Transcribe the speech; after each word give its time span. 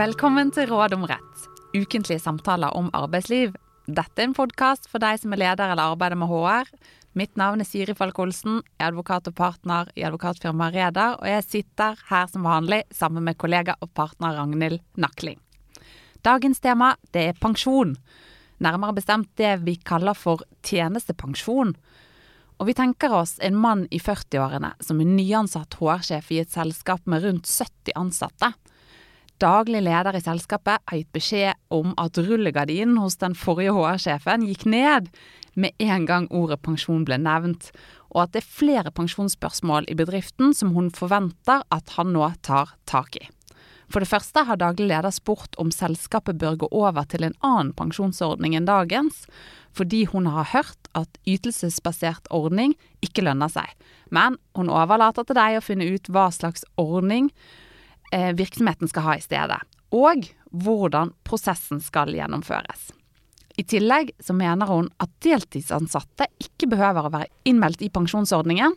Velkommen 0.00 0.48
til 0.48 0.70
Råd 0.70 0.94
om 0.96 1.02
rett, 1.04 1.40
ukentlige 1.76 2.22
samtaler 2.22 2.72
om 2.72 2.86
arbeidsliv. 2.96 3.50
Dette 3.84 4.22
er 4.22 4.30
en 4.30 4.36
podkast 4.38 4.86
for 4.88 5.02
deg 5.02 5.18
som 5.20 5.34
er 5.34 5.40
leder 5.42 5.74
eller 5.74 5.92
arbeider 5.92 6.16
med 6.16 6.30
HR. 6.30 6.70
Mitt 7.20 7.34
navn 7.36 7.60
er 7.60 7.68
Siri 7.68 7.92
Falk 7.98 8.16
Olsen, 8.22 8.62
er 8.80 8.94
advokat 8.94 9.28
og 9.28 9.34
partner 9.36 9.90
i 10.00 10.06
advokatfirmaet 10.08 10.78
Reder, 10.78 11.18
og 11.18 11.28
jeg 11.28 11.44
sitter 11.44 12.00
her 12.08 12.30
som 12.32 12.48
vanlig 12.48 12.78
sammen 12.96 13.26
med 13.28 13.36
kollega 13.36 13.74
og 13.84 13.92
partner 13.92 14.38
Ragnhild 14.38 14.80
Nakling. 14.96 15.36
Dagens 16.24 16.64
tema 16.64 16.94
det 17.12 17.26
er 17.34 17.42
pensjon, 17.42 17.92
nærmere 18.56 18.96
bestemt 19.02 19.28
det 19.36 19.52
vi 19.66 19.76
kaller 19.84 20.16
for 20.16 20.46
tjenestepensjon. 20.64 21.76
Og 22.56 22.72
vi 22.72 22.78
tenker 22.78 23.20
oss 23.20 23.36
en 23.44 23.60
mann 23.60 23.84
i 23.92 24.00
40-årene 24.00 24.72
som 24.80 25.04
er 25.04 25.12
nyansatt 25.12 25.76
HR-sjef 25.76 26.32
i 26.32 26.40
et 26.46 26.56
selskap 26.56 27.04
med 27.04 27.28
rundt 27.28 27.52
70 27.52 27.98
ansatte. 28.00 28.54
Daglig 29.40 29.80
leder 29.80 30.18
i 30.18 30.20
selskapet 30.20 30.82
har 30.84 30.98
gitt 30.98 31.14
beskjed 31.16 31.56
om 31.72 31.94
at 32.00 32.18
rullegardinen 32.20 32.98
hos 33.00 33.14
den 33.22 33.32
forrige 33.32 33.72
HR-sjefen 33.72 34.42
gikk 34.44 34.66
ned 34.68 35.06
med 35.56 35.72
en 35.80 36.04
gang 36.04 36.26
ordet 36.28 36.58
pensjon 36.60 37.06
ble 37.08 37.16
nevnt, 37.16 37.70
og 38.12 38.26
at 38.26 38.34
det 38.34 38.42
er 38.42 38.50
flere 38.58 38.92
pensjonsspørsmål 38.92 39.88
i 39.88 39.96
bedriften 39.96 40.52
som 40.56 40.74
hun 40.74 40.90
forventer 40.92 41.64
at 41.72 41.94
han 41.96 42.12
nå 42.12 42.26
tar 42.44 42.74
tak 42.90 43.16
i. 43.16 43.30
For 43.90 44.04
det 44.04 44.10
første 44.10 44.44
har 44.44 44.60
daglig 44.60 44.90
leder 44.90 45.10
spurt 45.14 45.56
om 45.58 45.72
selskapet 45.72 46.36
bør 46.38 46.60
gå 46.60 46.68
over 46.82 47.08
til 47.08 47.24
en 47.24 47.38
annen 47.40 47.72
pensjonsordning 47.78 48.58
enn 48.58 48.68
dagens, 48.68 49.24
fordi 49.72 50.04
hun 50.12 50.28
har 50.28 50.52
hørt 50.52 50.92
at 50.92 51.16
ytelsesbasert 51.24 52.28
ordning 52.28 52.76
ikke 53.00 53.24
lønner 53.24 53.48
seg. 53.48 53.72
Men 54.12 54.36
hun 54.52 54.68
overlater 54.68 55.24
til 55.24 55.40
deg 55.40 55.58
å 55.58 55.64
finne 55.64 55.88
ut 55.88 56.12
hva 56.12 56.28
slags 56.34 56.68
ordning 56.76 57.32
virksomheten 58.10 58.90
skal 58.90 59.06
ha 59.06 59.16
i 59.16 59.24
stedet, 59.24 59.60
og 59.94 60.26
hvordan 60.50 61.12
prosessen 61.26 61.82
skal 61.82 62.12
gjennomføres. 62.14 62.90
I 63.60 63.64
tillegg 63.68 64.14
så 64.22 64.34
mener 64.36 64.70
hun 64.70 64.88
at 65.02 65.10
deltidsansatte 65.24 66.30
ikke 66.40 66.70
behøver 66.70 67.06
å 67.06 67.12
være 67.12 67.30
innmeldt 67.50 67.82
i 67.84 67.90
pensjonsordningen. 67.92 68.72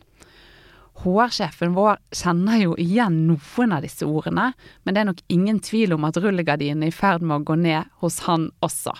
HR-sjefen 1.04 1.72
vår 1.74 1.98
kjenner 2.14 2.60
jo 2.60 2.74
igjen 2.78 3.24
noen 3.30 3.72
av 3.74 3.82
disse 3.86 4.06
ordene, 4.06 4.52
men 4.84 4.94
det 4.94 5.02
er 5.02 5.08
nok 5.08 5.22
ingen 5.32 5.58
tvil 5.64 5.96
om 5.96 6.04
at 6.06 6.18
rullegardinen 6.20 6.84
er 6.86 6.92
i 6.92 6.94
ferd 6.94 7.24
med 7.24 7.40
å 7.40 7.46
gå 7.48 7.56
ned 7.64 7.90
hos 8.02 8.20
han 8.28 8.50
også. 8.64 8.92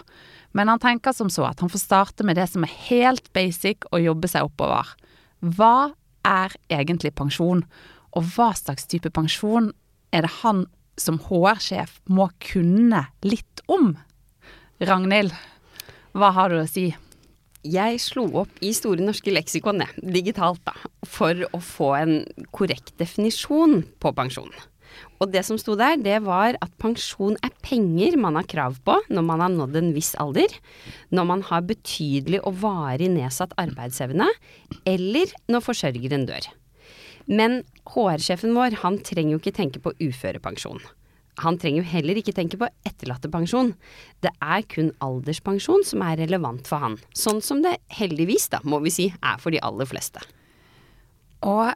Men 0.54 0.70
han 0.70 0.82
tenker 0.82 1.14
som 1.14 1.30
så 1.30 1.46
at 1.50 1.60
han 1.62 1.70
får 1.70 1.82
starte 1.82 2.26
med 2.26 2.38
det 2.38 2.48
som 2.50 2.64
er 2.66 2.74
helt 2.88 3.28
basic 3.36 3.86
og 3.91 4.02
jobbe 4.02 4.30
seg 4.30 4.48
oppover. 4.48 4.91
Hva 5.42 5.92
er 6.24 6.54
egentlig 6.72 7.12
pensjon, 7.19 7.64
og 8.14 8.28
hva 8.36 8.52
slags 8.56 8.86
type 8.88 9.10
pensjon 9.12 9.72
er 10.14 10.26
det 10.26 10.34
han 10.42 10.66
som 11.00 11.18
HR-sjef 11.26 11.98
må 12.06 12.28
kunne 12.42 13.06
litt 13.26 13.64
om? 13.66 13.96
Ragnhild, 14.84 15.34
hva 16.14 16.30
har 16.36 16.52
du 16.52 16.60
å 16.60 16.68
si? 16.70 16.92
Jeg 17.64 17.98
slo 18.02 18.26
opp 18.42 18.60
i 18.62 18.74
Store 18.76 19.02
norske 19.02 19.32
leksikon, 19.32 19.82
digitalt 19.96 20.60
da, 20.68 20.74
for 21.08 21.46
å 21.56 21.60
få 21.64 21.94
en 21.96 22.14
korrekt 22.54 22.92
definisjon 23.00 23.80
på 24.02 24.12
pensjon. 24.14 24.52
Og 25.18 25.30
det 25.32 25.42
som 25.46 25.58
sto 25.58 25.74
der, 25.78 25.96
det 25.98 26.20
var 26.26 26.58
at 26.62 26.74
pensjon 26.78 27.38
er 27.42 27.54
penger 27.64 28.18
man 28.20 28.36
har 28.38 28.46
krav 28.46 28.76
på 28.86 28.98
når 29.08 29.24
man 29.26 29.42
har 29.42 29.54
nådd 29.54 29.78
en 29.80 29.94
viss 29.96 30.12
alder, 30.20 30.52
når 31.10 31.30
man 31.30 31.46
har 31.48 31.64
betydelig 31.66 32.42
og 32.44 32.60
varig 32.62 33.08
nedsatt 33.14 33.56
arbeidsevne, 33.58 34.28
eller 34.86 35.32
når 35.50 35.64
forsørgeren 35.64 36.28
dør. 36.28 36.46
Men 37.27 37.62
HR-sjefen 37.89 38.55
vår, 38.56 38.80
han 38.83 38.98
trenger 39.05 39.36
jo 39.36 39.41
ikke 39.42 39.56
tenke 39.56 39.83
på 39.84 39.94
uførepensjon. 40.03 40.82
Han 41.43 41.59
trenger 41.59 41.82
jo 41.82 41.91
heller 41.91 42.19
ikke 42.21 42.34
tenke 42.37 42.59
på 42.60 42.69
etterlattepensjon. 42.87 43.72
Det 44.22 44.31
er 44.38 44.66
kun 44.71 44.93
alderspensjon 45.03 45.82
som 45.87 46.04
er 46.06 46.21
relevant 46.22 46.69
for 46.71 46.84
han. 46.84 46.98
Sånn 47.16 47.43
som 47.43 47.65
det 47.65 47.78
heldigvis, 47.97 48.50
da, 48.53 48.60
må 48.62 48.78
vi 48.84 48.93
si, 48.94 49.09
er 49.19 49.41
for 49.43 49.54
de 49.54 49.62
aller 49.65 49.88
fleste. 49.91 50.22
Og 51.43 51.75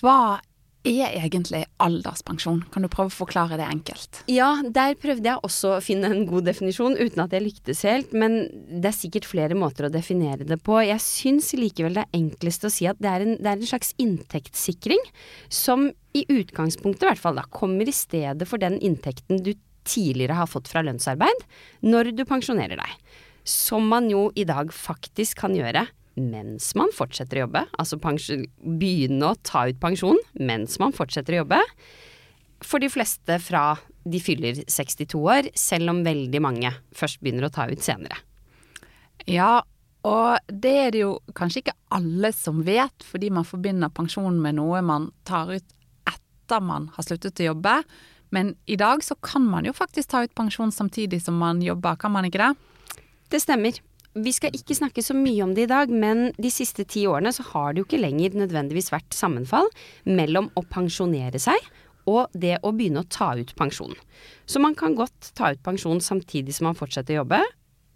hva 0.00 0.40
er 0.86 1.14
egentlig 1.18 1.64
alderspensjon? 1.82 2.60
Kan 2.72 2.84
du 2.84 2.88
prøve 2.90 3.10
å 3.10 3.16
forklare 3.16 3.58
det 3.58 3.66
enkelt? 3.66 4.20
Ja, 4.30 4.50
der 4.62 4.94
prøvde 5.00 5.30
jeg 5.30 5.42
også 5.46 5.74
å 5.76 5.82
finne 5.84 6.10
en 6.12 6.26
god 6.28 6.46
definisjon, 6.48 6.96
uten 6.98 7.24
at 7.24 7.34
jeg 7.34 7.44
lyktes 7.44 7.82
helt. 7.88 8.14
Men 8.14 8.40
det 8.68 8.92
er 8.92 8.96
sikkert 8.96 9.28
flere 9.28 9.58
måter 9.58 9.88
å 9.88 9.92
definere 9.92 10.46
det 10.48 10.60
på. 10.64 10.78
Jeg 10.86 11.02
syns 11.04 11.50
likevel 11.58 11.98
det 11.98 12.06
er 12.06 12.20
enklest 12.20 12.66
å 12.66 12.72
si 12.72 12.88
at 12.90 13.00
det 13.02 13.10
er 13.10 13.26
en, 13.26 13.36
det 13.38 13.50
er 13.50 13.58
en 13.58 13.72
slags 13.72 13.94
inntektssikring 14.00 15.02
som 15.52 15.88
i 16.16 16.24
utgangspunktet 16.32 17.04
i 17.04 17.10
hvert 17.10 17.22
fall 17.22 17.38
da, 17.38 17.46
kommer 17.52 17.88
i 17.88 17.94
stedet 17.94 18.48
for 18.48 18.62
den 18.62 18.78
inntekten 18.84 19.42
du 19.44 19.52
tidligere 19.88 20.36
har 20.38 20.50
fått 20.50 20.68
fra 20.70 20.82
lønnsarbeid 20.84 21.46
når 21.86 22.12
du 22.16 22.24
pensjonerer 22.28 22.80
deg. 22.80 22.96
Som 23.48 23.88
man 23.88 24.10
jo 24.12 24.28
i 24.36 24.44
dag 24.48 24.72
faktisk 24.74 25.40
kan 25.44 25.54
gjøre 25.56 25.86
mens 26.22 26.70
man 26.78 26.92
fortsetter 26.94 27.40
å 27.40 27.46
jobbe. 27.46 27.64
Altså 27.80 27.98
begynne 27.98 29.30
å 29.30 29.38
ta 29.46 29.66
ut 29.68 29.80
pensjon 29.80 30.18
mens 30.38 30.78
man 30.82 30.94
fortsetter 30.96 31.36
å 31.36 31.42
jobbe. 31.42 31.62
For 32.64 32.82
de 32.82 32.90
fleste 32.90 33.38
fra 33.42 33.78
de 34.08 34.20
fyller 34.22 34.62
62 34.66 35.20
år, 35.20 35.50
selv 35.54 35.92
om 35.92 36.02
veldig 36.06 36.40
mange 36.42 36.72
først 36.96 37.20
begynner 37.22 37.46
å 37.46 37.54
ta 37.54 37.68
ut 37.70 37.84
senere. 37.84 38.18
Ja, 39.28 39.62
og 40.08 40.38
det 40.48 40.74
er 40.82 40.94
det 40.94 41.02
jo 41.02 41.16
kanskje 41.36 41.62
ikke 41.62 41.76
alle 41.94 42.30
som 42.34 42.62
vet, 42.66 43.04
fordi 43.04 43.30
man 43.34 43.46
forbinder 43.46 43.92
pensjon 43.94 44.38
med 44.42 44.58
noe 44.58 44.82
man 44.82 45.10
tar 45.28 45.50
ut 45.52 45.74
etter 46.08 46.64
man 46.64 46.88
har 46.96 47.06
sluttet 47.06 47.42
å 47.42 47.50
jobbe. 47.50 47.80
Men 48.34 48.54
i 48.66 48.76
dag 48.80 49.04
så 49.04 49.16
kan 49.24 49.44
man 49.48 49.68
jo 49.68 49.74
faktisk 49.76 50.12
ta 50.12 50.22
ut 50.24 50.34
pensjon 50.36 50.72
samtidig 50.74 51.20
som 51.24 51.38
man 51.40 51.62
jobber, 51.64 51.96
kan 51.96 52.12
man 52.12 52.28
ikke 52.28 52.42
det? 52.42 52.52
Det 53.32 53.42
stemmer. 53.44 53.76
Vi 54.18 54.32
skal 54.34 54.54
ikke 54.56 54.74
snakke 54.74 55.02
så 55.04 55.14
mye 55.14 55.44
om 55.44 55.52
det 55.54 55.66
i 55.66 55.70
dag, 55.70 55.90
men 55.92 56.32
de 56.40 56.50
siste 56.50 56.86
ti 56.88 57.04
årene 57.06 57.30
så 57.34 57.44
har 57.52 57.74
det 57.74 57.82
jo 57.82 57.86
ikke 57.86 58.00
lenger 58.00 58.38
nødvendigvis 58.40 58.90
vært 58.90 59.14
sammenfall 59.14 59.68
mellom 60.08 60.48
å 60.58 60.64
pensjonere 60.66 61.38
seg 61.42 61.58
og 62.08 62.32
det 62.32 62.56
å 62.64 62.72
begynne 62.72 63.04
å 63.04 63.10
ta 63.12 63.34
ut 63.36 63.52
pensjon. 63.58 63.92
Så 64.48 64.62
man 64.64 64.74
kan 64.78 64.96
godt 64.96 65.30
ta 65.36 65.52
ut 65.52 65.62
pensjon 65.64 66.00
samtidig 66.02 66.56
som 66.56 66.70
man 66.70 66.78
fortsetter 66.78 67.14
å 67.14 67.20
jobbe, 67.20 67.42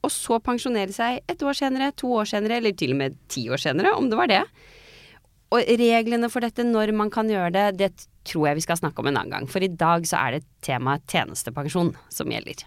og 0.03 0.13
så 0.13 0.39
pensjonere 0.43 0.93
seg 0.95 1.23
et 1.31 1.43
år 1.47 1.57
senere, 1.57 1.93
to 1.97 2.11
år 2.19 2.29
senere, 2.29 2.59
eller 2.61 2.77
til 2.77 2.95
og 2.95 3.01
med 3.01 3.19
ti 3.33 3.47
år 3.49 3.63
senere, 3.63 3.95
om 3.97 4.11
det 4.11 4.19
var 4.19 4.31
det. 4.31 4.43
Og 5.53 5.69
reglene 5.79 6.31
for 6.33 6.45
dette, 6.45 6.65
når 6.67 6.95
man 6.97 7.13
kan 7.13 7.29
gjøre 7.31 7.53
det, 7.55 7.67
det 7.81 7.91
tror 8.29 8.51
jeg 8.51 8.61
vi 8.61 8.67
skal 8.67 8.81
snakke 8.81 9.03
om 9.03 9.11
en 9.11 9.19
annen 9.21 9.35
gang. 9.35 9.49
For 9.51 9.65
i 9.65 9.71
dag 9.71 10.07
så 10.09 10.21
er 10.21 10.39
det 10.39 10.47
temaet 10.65 11.05
tjenestepensjon 11.13 11.93
som 12.13 12.33
gjelder. 12.33 12.65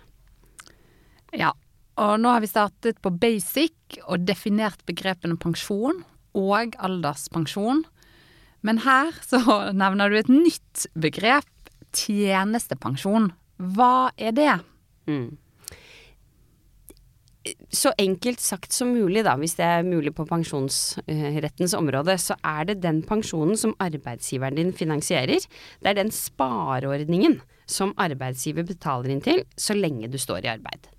Ja, 1.36 1.52
og 1.96 2.18
nå 2.20 2.32
har 2.34 2.44
vi 2.44 2.52
startet 2.52 3.00
på 3.04 3.14
basic 3.16 4.00
og 4.04 4.26
definert 4.28 4.82
begrepene 4.88 5.38
pensjon 5.40 6.04
og 6.36 6.76
alderspensjon. 6.84 7.86
Men 8.66 8.82
her 8.84 9.16
så 9.24 9.40
nevner 9.78 10.12
du 10.12 10.20
et 10.20 10.32
nytt 10.32 10.88
begrep, 11.00 11.48
tjenestepensjon. 11.96 13.32
Hva 13.56 14.12
er 14.20 14.36
det? 14.36 14.54
Mm. 15.08 15.38
Så 17.70 17.92
enkelt 18.02 18.42
sagt 18.42 18.74
som 18.74 18.90
mulig, 18.96 19.22
da, 19.24 19.36
hvis 19.38 19.54
det 19.60 19.68
er 19.70 19.86
mulig 19.86 20.16
på 20.18 20.26
pensjonsrettens 20.28 21.76
område, 21.78 22.18
så 22.20 22.36
er 22.42 22.72
det 22.72 22.80
den 22.84 23.04
pensjonen 23.06 23.56
som 23.60 23.76
arbeidsgiveren 23.80 24.58
din 24.58 24.74
finansierer. 24.76 25.46
Det 25.80 25.94
er 25.94 26.00
den 26.02 26.12
spareordningen 26.12 27.38
som 27.70 27.94
arbeidsgiver 28.02 28.66
betaler 28.66 29.14
inn 29.14 29.24
til 29.26 29.46
så 29.62 29.78
lenge 29.78 30.10
du 30.10 30.18
står 30.22 30.46
i 30.46 30.54
arbeid. 30.58 30.90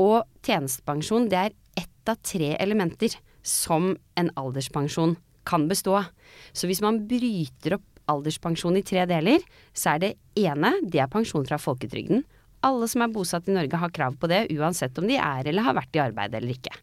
Og 0.00 0.24
tjenestepensjon 0.46 1.28
det 1.30 1.40
er 1.40 1.56
ett 1.78 2.10
av 2.10 2.20
tre 2.24 2.54
elementer 2.56 3.14
som 3.46 3.92
en 4.18 4.32
alderspensjon 4.40 5.16
kan 5.48 5.66
bestå 5.68 5.96
av. 6.00 6.10
Så 6.52 6.68
hvis 6.68 6.82
man 6.84 7.02
bryter 7.08 7.76
opp 7.78 7.86
alderspensjon 8.10 8.78
i 8.80 8.84
tre 8.86 9.04
deler, 9.08 9.42
så 9.76 9.94
er 9.94 10.02
det 10.02 10.12
ene 10.40 10.74
det 10.82 11.02
er 11.02 11.10
pensjon 11.12 11.46
fra 11.46 11.60
folketrygden. 11.60 12.24
Alle 12.66 12.88
som 12.92 13.04
er 13.04 13.12
bosatt 13.12 13.48
i 13.48 13.54
Norge 13.56 13.78
har 13.80 13.92
krav 13.94 14.18
på 14.20 14.28
det, 14.28 14.46
uansett 14.52 14.98
om 15.00 15.06
de 15.08 15.16
er 15.16 15.48
eller 15.48 15.64
har 15.64 15.78
vært 15.78 15.96
i 15.96 16.02
arbeid 16.02 16.34
eller 16.36 16.52
ikke. 16.56 16.74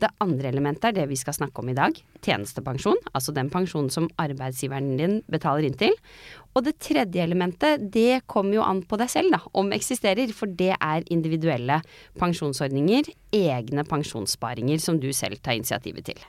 Det 0.00 0.10
andre 0.24 0.50
elementet 0.50 0.90
er 0.90 0.96
det 1.00 1.08
vi 1.10 1.18
skal 1.18 1.36
snakke 1.36 1.62
om 1.62 1.70
i 1.72 1.76
dag, 1.76 1.96
tjenestepensjon, 2.24 2.98
altså 3.12 3.34
den 3.36 3.50
pensjonen 3.52 3.90
som 3.92 4.08
arbeidsgiveren 4.20 4.94
din 5.00 5.18
betaler 5.30 5.68
inn 5.68 5.78
til. 5.80 5.94
Og 6.56 6.64
det 6.66 6.78
tredje 6.82 7.22
elementet, 7.22 7.84
det 7.94 8.22
kommer 8.30 8.58
jo 8.58 8.64
an 8.66 8.82
på 8.86 8.98
deg 9.00 9.12
selv, 9.12 9.34
da, 9.34 9.42
om 9.56 9.70
eksisterer, 9.76 10.32
for 10.34 10.50
det 10.50 10.72
er 10.76 11.06
individuelle 11.14 11.80
pensjonsordninger, 12.20 13.12
egne 13.36 13.86
pensjonssparinger 13.86 14.82
som 14.82 14.98
du 15.02 15.10
selv 15.16 15.42
tar 15.44 15.58
initiativet 15.60 16.10
til. 16.10 16.26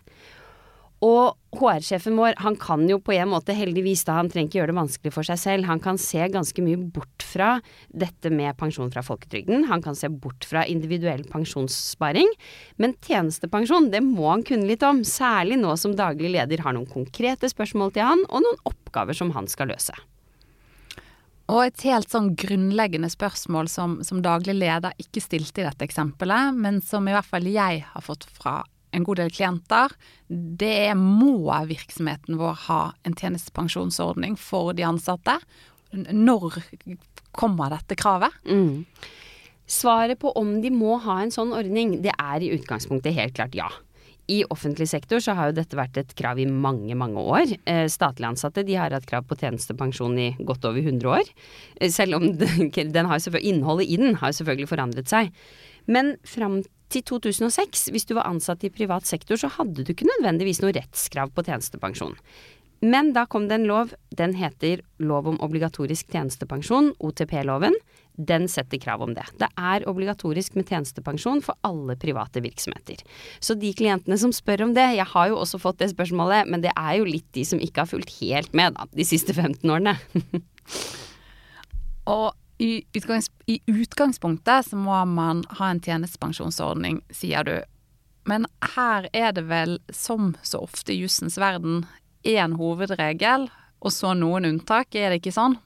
Og 1.02 1.34
HR-sjefen 1.58 2.14
vår, 2.14 2.36
han 2.44 2.56
kan 2.62 2.84
jo 2.86 3.00
på 3.02 3.16
en 3.16 3.32
måte 3.32 3.56
heldigvis 3.58 4.04
da, 4.06 4.20
han 4.20 4.30
trenger 4.30 4.52
ikke 4.52 4.60
gjøre 4.60 4.70
det 4.70 4.78
vanskelig 4.78 5.14
for 5.16 5.26
seg 5.26 5.40
selv, 5.42 5.66
han 5.66 5.82
kan 5.82 5.98
se 5.98 6.28
ganske 6.30 6.62
mye 6.62 6.78
bort 6.94 7.26
fra 7.26 7.56
dette 7.90 8.30
med 8.30 8.54
pensjon 8.60 8.92
fra 8.94 9.02
folketrygden, 9.06 9.66
han 9.72 9.82
kan 9.82 9.98
se 9.98 10.12
bort 10.14 10.46
fra 10.46 10.62
individuell 10.70 11.24
pensjonssparing, 11.32 12.30
men 12.78 12.94
tjenestepensjon, 13.02 13.90
det 13.94 14.04
må 14.06 14.30
han 14.30 14.46
kunne 14.46 14.70
litt 14.70 14.86
om, 14.86 15.02
særlig 15.08 15.58
nå 15.64 15.74
som 15.82 15.98
daglig 15.98 16.36
leder 16.36 16.62
har 16.62 16.78
noen 16.78 16.90
konkrete 16.90 17.50
spørsmål 17.50 17.96
til 17.96 18.06
han, 18.06 18.22
og 18.30 18.46
noen 18.46 18.62
oppgaver 18.70 19.18
som 19.18 19.34
han 19.34 19.50
skal 19.50 19.74
løse. 19.74 19.98
Og 21.52 21.66
et 21.66 21.82
helt 21.84 22.14
sånn 22.14 22.30
grunnleggende 22.40 23.10
spørsmål 23.12 23.68
som, 23.68 23.98
som 24.08 24.22
daglig 24.24 24.54
leder 24.60 24.94
ikke 25.02 25.24
stilte 25.26 25.64
i 25.64 25.66
dette 25.66 25.90
eksempelet, 25.90 26.54
men 26.56 26.78
som 26.86 27.10
i 27.10 27.16
hvert 27.16 27.28
fall 27.28 27.50
jeg 27.50 27.82
har 27.90 28.06
fått 28.06 28.30
fra 28.38 28.62
en 28.92 29.06
god 29.08 29.22
del 29.22 29.32
klienter, 29.34 29.94
det 30.28 30.94
må 31.00 31.52
virksomheten 31.70 32.40
vår 32.40 32.58
ha 32.68 32.82
en 33.08 33.16
tjenestepensjonsordning 33.18 34.38
for 34.40 34.76
de 34.78 34.86
ansatte? 34.88 35.38
Når 35.92 36.62
kommer 37.36 37.72
dette 37.74 37.98
kravet? 38.00 38.36
Mm. 38.48 38.86
Svaret 39.72 40.20
på 40.20 40.34
om 40.36 40.58
de 40.64 40.72
må 40.74 40.98
ha 41.06 41.22
en 41.22 41.32
sånn 41.32 41.54
ordning, 41.56 42.02
det 42.04 42.12
er 42.18 42.44
i 42.44 42.52
utgangspunktet 42.58 43.16
helt 43.16 43.38
klart 43.38 43.56
ja. 43.56 43.70
I 44.32 44.44
offentlig 44.54 44.88
sektor 44.88 45.20
så 45.24 45.34
har 45.36 45.50
jo 45.50 45.58
dette 45.58 45.76
vært 45.76 45.98
et 46.00 46.12
krav 46.16 46.40
i 46.40 46.46
mange, 46.48 46.96
mange 46.96 47.20
år. 47.20 47.56
Eh, 47.68 47.88
statlig 47.92 48.30
ansatte 48.30 48.64
de 48.68 48.78
har 48.80 48.94
hatt 48.96 49.08
krav 49.10 49.26
på 49.28 49.36
tjenestepensjon 49.40 50.20
i 50.22 50.30
godt 50.48 50.68
over 50.70 50.80
100 50.80 51.10
år. 51.18 51.32
Eh, 51.80 51.92
selv 51.92 52.20
om 52.20 52.30
den, 52.42 52.72
den 52.72 53.12
innholdet 53.42 53.90
i 53.90 54.00
den 54.00 54.20
har 54.22 54.36
selvfølgelig 54.36 54.72
forandret 54.72 55.12
seg. 55.12 55.34
Men 55.86 56.16
fram 56.28 56.62
til 56.92 57.06
2006, 57.08 57.88
hvis 57.94 58.08
du 58.10 58.16
var 58.18 58.28
ansatt 58.30 58.66
i 58.68 58.74
privat 58.74 59.08
sektor, 59.08 59.40
så 59.40 59.52
hadde 59.56 59.86
du 59.86 59.94
ikke 59.94 60.10
nødvendigvis 60.10 60.62
noe 60.64 60.76
rettskrav 60.76 61.32
på 61.36 61.46
tjenestepensjon. 61.48 62.18
Men 62.82 63.12
da 63.14 63.28
kom 63.30 63.46
det 63.48 63.60
en 63.60 63.68
lov, 63.70 63.92
den 64.18 64.34
heter 64.34 64.82
Lov 65.06 65.28
om 65.30 65.38
obligatorisk 65.46 66.10
tjenestepensjon, 66.10 66.96
OTP-loven. 66.98 67.76
Den 68.18 68.48
setter 68.50 68.82
krav 68.82 69.04
om 69.06 69.14
det. 69.14 69.28
Det 69.38 69.48
er 69.58 69.86
obligatorisk 69.90 70.58
med 70.58 70.68
tjenestepensjon 70.70 71.44
for 71.46 71.58
alle 71.66 71.96
private 72.02 72.42
virksomheter. 72.42 73.04
Så 73.40 73.56
de 73.58 73.72
klientene 73.78 74.18
som 74.18 74.34
spør 74.34 74.66
om 74.66 74.74
det, 74.78 74.88
jeg 74.98 75.08
har 75.14 75.30
jo 75.30 75.38
også 75.44 75.62
fått 75.62 75.80
det 75.82 75.92
spørsmålet, 75.94 76.50
men 76.50 76.66
det 76.66 76.74
er 76.74 76.98
jo 76.98 77.08
litt 77.08 77.30
de 77.38 77.46
som 77.48 77.62
ikke 77.62 77.86
har 77.86 77.92
fulgt 77.94 78.18
helt 78.20 78.54
med 78.58 78.78
da, 78.78 78.90
de 78.90 79.06
siste 79.08 79.34
15 79.38 79.62
årene. 79.70 79.96
Og 82.12 82.34
i, 82.62 82.84
utgangs, 82.94 83.32
i 83.50 83.60
utgangspunktet 83.66 84.68
så 84.70 84.78
må 84.78 85.00
man 85.10 85.42
ha 85.58 85.72
en 85.72 85.82
tjenestepensjonsordning, 85.82 87.02
sier 87.10 87.48
du. 87.48 87.56
Men 88.30 88.46
her 88.76 89.08
er 89.18 89.34
det 89.34 89.48
vel, 89.50 89.80
som 89.90 90.36
så 90.46 90.62
ofte 90.62 90.94
i 90.94 91.00
jussens 91.02 91.40
verden, 91.42 91.88
én 92.22 92.54
hovedregel, 92.60 93.48
og 93.82 93.94
så 93.96 94.14
noen 94.14 94.46
unntak, 94.46 94.94
er 94.94 95.10
det 95.10 95.24
ikke 95.24 95.34
sånn? 95.34 95.58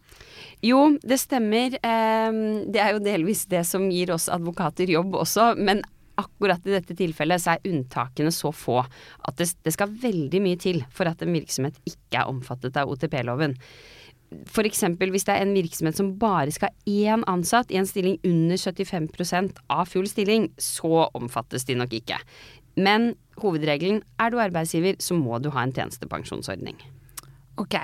Jo, 0.63 0.85
det 1.03 1.19
stemmer. 1.19 1.75
Ehm, 1.83 2.63
det 2.71 2.79
er 2.79 2.95
jo 2.95 3.03
delvis 3.03 3.43
det 3.51 3.65
som 3.67 3.89
gir 3.91 4.13
oss 4.15 4.29
advokater 4.31 4.89
jobb 4.89 5.17
også, 5.19 5.51
men 5.59 5.83
akkurat 6.15 6.63
i 6.63 6.77
dette 6.77 6.95
tilfellet 6.95 7.43
så 7.43 7.55
er 7.55 7.67
unntakene 7.73 8.31
så 8.31 8.53
få 8.55 8.79
at 8.79 9.41
det, 9.41 9.73
skal 9.75 9.91
veldig 9.91 10.39
mye 10.43 10.59
til 10.63 10.79
for 10.95 11.11
at 11.11 11.19
en 11.23 11.35
virksomhet 11.35 11.75
ikke 11.83 12.21
er 12.21 12.31
omfattet 12.31 12.79
av 12.79 12.91
OTP-loven. 12.93 13.57
F.eks. 14.45 14.83
hvis 14.99 15.27
det 15.27 15.33
er 15.35 15.43
en 15.45 15.55
virksomhet 15.55 15.97
som 15.97 16.13
bare 16.19 16.51
skal 16.53 16.71
ha 16.71 16.91
én 16.91 17.23
ansatt 17.29 17.71
i 17.71 17.79
en 17.79 17.87
stilling 17.87 18.17
under 18.25 18.57
75 18.57 19.53
av 19.69 19.85
full 19.91 20.07
stilling, 20.09 20.49
så 20.57 21.07
omfattes 21.13 21.65
de 21.65 21.77
nok 21.77 21.93
ikke. 21.93 22.19
Men 22.75 23.13
hovedregelen 23.39 24.01
er 24.19 24.31
du 24.31 24.39
arbeidsgiver, 24.41 24.97
så 24.99 25.15
må 25.15 25.39
du 25.39 25.49
ha 25.55 25.63
en 25.63 25.73
tjenestepensjonsordning. 25.75 26.79
Ok. 27.61 27.77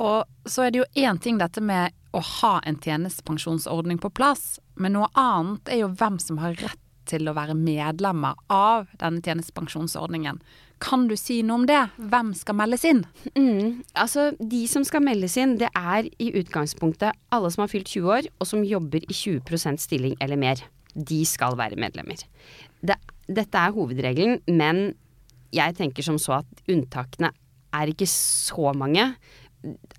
Og 0.00 0.24
så 0.48 0.66
er 0.66 0.72
det 0.72 0.80
jo 0.80 1.04
én 1.04 1.20
ting 1.22 1.38
dette 1.38 1.62
med 1.62 1.94
å 2.16 2.22
ha 2.40 2.56
en 2.66 2.78
tjenestepensjonsordning 2.82 4.00
på 4.02 4.10
plass, 4.16 4.58
men 4.74 4.96
noe 4.96 5.10
annet 5.18 5.70
er 5.70 5.84
jo 5.84 5.92
hvem 5.92 6.18
som 6.22 6.40
har 6.42 6.56
rett 6.58 6.80
til 7.10 7.28
å 7.28 7.34
være 7.36 7.56
medlemmer 7.58 8.38
av 8.52 8.90
denne 9.00 9.22
tjenestepensjonsordningen. 9.24 10.40
Kan 10.80 11.06
du 11.10 11.16
si 11.20 11.42
noe 11.44 11.60
om 11.60 11.68
det? 11.68 11.80
Hvem 12.00 12.32
skal 12.36 12.56
meldes 12.56 12.86
inn? 12.88 13.04
Mm, 13.36 13.82
altså, 13.92 14.30
De 14.40 14.62
som 14.70 14.84
skal 14.86 15.04
meldes 15.04 15.36
inn, 15.40 15.58
det 15.60 15.68
er 15.76 16.08
i 16.18 16.30
utgangspunktet 16.40 17.16
alle 17.30 17.50
som 17.52 17.66
har 17.66 17.72
fylt 17.72 17.90
20 17.92 18.12
år 18.16 18.30
og 18.38 18.48
som 18.48 18.64
jobber 18.64 19.04
i 19.04 19.16
20% 19.16 19.82
stilling 19.84 20.16
eller 20.20 20.40
mer. 20.40 20.62
De 20.94 21.20
skal 21.28 21.58
være 21.60 21.78
medlemmer. 21.78 22.24
Det 22.80 22.96
dette 23.30 23.60
er 23.60 23.74
hovedregelen, 23.76 24.40
men 24.50 24.88
jeg 25.54 25.76
tenker 25.78 26.02
som 26.02 26.16
så 26.18 26.40
at 26.40 26.64
unntakene 26.70 27.30
er 27.76 27.92
ikke 27.92 28.08
så 28.10 28.72
mange. 28.74 29.04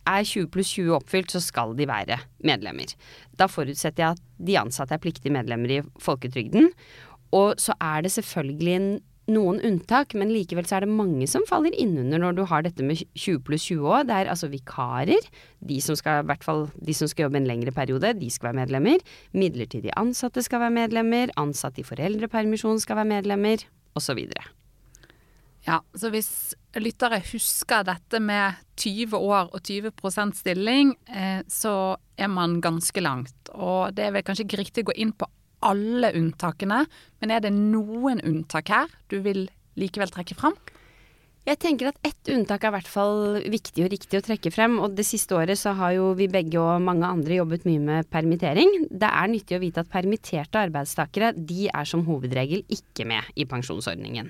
Er 0.10 0.26
20 0.26 0.50
pluss 0.52 0.74
20 0.76 0.98
oppfylt, 0.98 1.32
så 1.32 1.40
skal 1.44 1.76
de 1.78 1.88
være 1.88 2.18
medlemmer. 2.44 2.92
Da 3.38 3.48
forutsetter 3.52 4.04
jeg 4.04 4.18
at 4.18 4.26
de 4.42 4.58
ansatte 4.60 4.98
er 4.98 5.04
pliktige 5.04 5.34
medlemmer 5.34 5.78
i 5.78 5.82
folketrygden. 6.02 6.72
Og 7.38 7.56
så 7.62 7.76
er 7.80 8.04
det 8.04 8.12
selvfølgelig 8.12 9.00
noen 9.32 9.60
unntak, 9.68 10.16
men 10.18 10.32
likevel 10.34 10.68
så 10.68 10.78
er 10.78 10.86
det 10.86 10.94
mange 10.94 11.28
som 11.30 11.46
faller 11.50 11.76
innunder 11.80 12.22
når 12.22 12.38
du 12.38 12.44
har 12.50 12.66
dette 12.66 12.86
med 12.86 13.02
20 13.16 13.42
pluss 13.48 13.66
20 13.70 13.88
år. 13.88 14.08
Det 14.10 14.18
er 14.18 14.32
altså 14.34 14.52
vikarer, 14.52 15.28
de 15.60 15.82
som 15.84 15.98
skal, 16.00 16.26
hvert 16.30 16.46
fall 16.46 16.68
de 16.78 16.96
som 16.98 17.10
skal 17.12 17.28
jobbe 17.28 17.42
en 17.42 17.50
lengre 17.50 17.74
periode, 17.76 18.14
de 18.20 18.32
skal 18.32 18.52
være 18.52 18.62
medlemmer. 18.64 19.04
Midlertidig 19.38 19.94
ansatte 20.00 20.44
skal 20.46 20.64
være 20.66 20.78
medlemmer, 20.82 21.34
ansatte 21.42 21.84
i 21.84 21.88
foreldrepermisjon 21.88 22.82
skal 22.84 23.02
være 23.02 23.14
medlemmer, 23.16 23.68
osv. 23.98 24.20
Ja, 25.68 25.78
så 25.94 26.10
hvis 26.10 26.56
lyttere 26.82 27.20
husker 27.22 27.84
dette 27.86 28.22
med 28.24 28.58
20 28.82 29.18
år 29.18 29.52
og 29.54 29.60
20% 29.68 30.40
stilling, 30.40 30.96
eh, 31.06 31.44
så 31.48 31.98
er 32.18 32.32
man 32.34 32.62
ganske 32.62 33.04
langt. 33.04 33.52
Og 33.54 33.94
det 33.94 34.08
er 34.08 34.16
vel 34.16 34.26
kanskje 34.26 34.48
ikke 34.48 34.62
riktig 34.64 34.86
å 34.86 34.90
gå 34.90 34.98
inn 35.04 35.14
på 35.14 35.28
alle 35.66 36.12
unntakene, 36.18 36.84
men 37.22 37.34
er 37.34 37.44
det 37.44 37.54
noen 37.56 38.22
unntak 38.26 38.72
her 38.74 38.92
du 39.12 39.20
vil 39.26 39.48
likevel 39.80 40.12
trekke 40.14 40.38
fram? 40.38 40.58
Jeg 41.42 41.58
tenker 41.58 41.88
at 41.90 41.98
ett 42.06 42.30
unntak 42.30 42.62
er 42.62 42.70
i 42.70 42.76
hvert 42.76 42.90
fall 42.92 43.40
viktig 43.50 43.82
og 43.82 43.90
riktig 43.90 44.20
å 44.20 44.22
trekke 44.22 44.52
frem. 44.54 44.76
Og 44.78 44.94
det 44.94 45.08
siste 45.08 45.34
året 45.34 45.58
så 45.58 45.74
har 45.80 45.96
jo 45.96 46.12
vi 46.18 46.28
begge 46.30 46.62
og 46.62 46.84
mange 46.86 47.08
andre 47.08 47.40
jobbet 47.40 47.66
mye 47.66 47.82
med 47.82 48.10
permittering. 48.14 48.70
Det 48.94 49.10
er 49.10 49.32
nyttig 49.32 49.58
å 49.58 49.62
vite 49.64 49.82
at 49.82 49.90
permitterte 49.90 50.62
arbeidstakere 50.62 51.32
de 51.34 51.66
er 51.74 51.90
som 51.90 52.06
hovedregel 52.06 52.62
ikke 52.70 53.08
med 53.10 53.34
i 53.34 53.48
pensjonsordningen. 53.50 54.30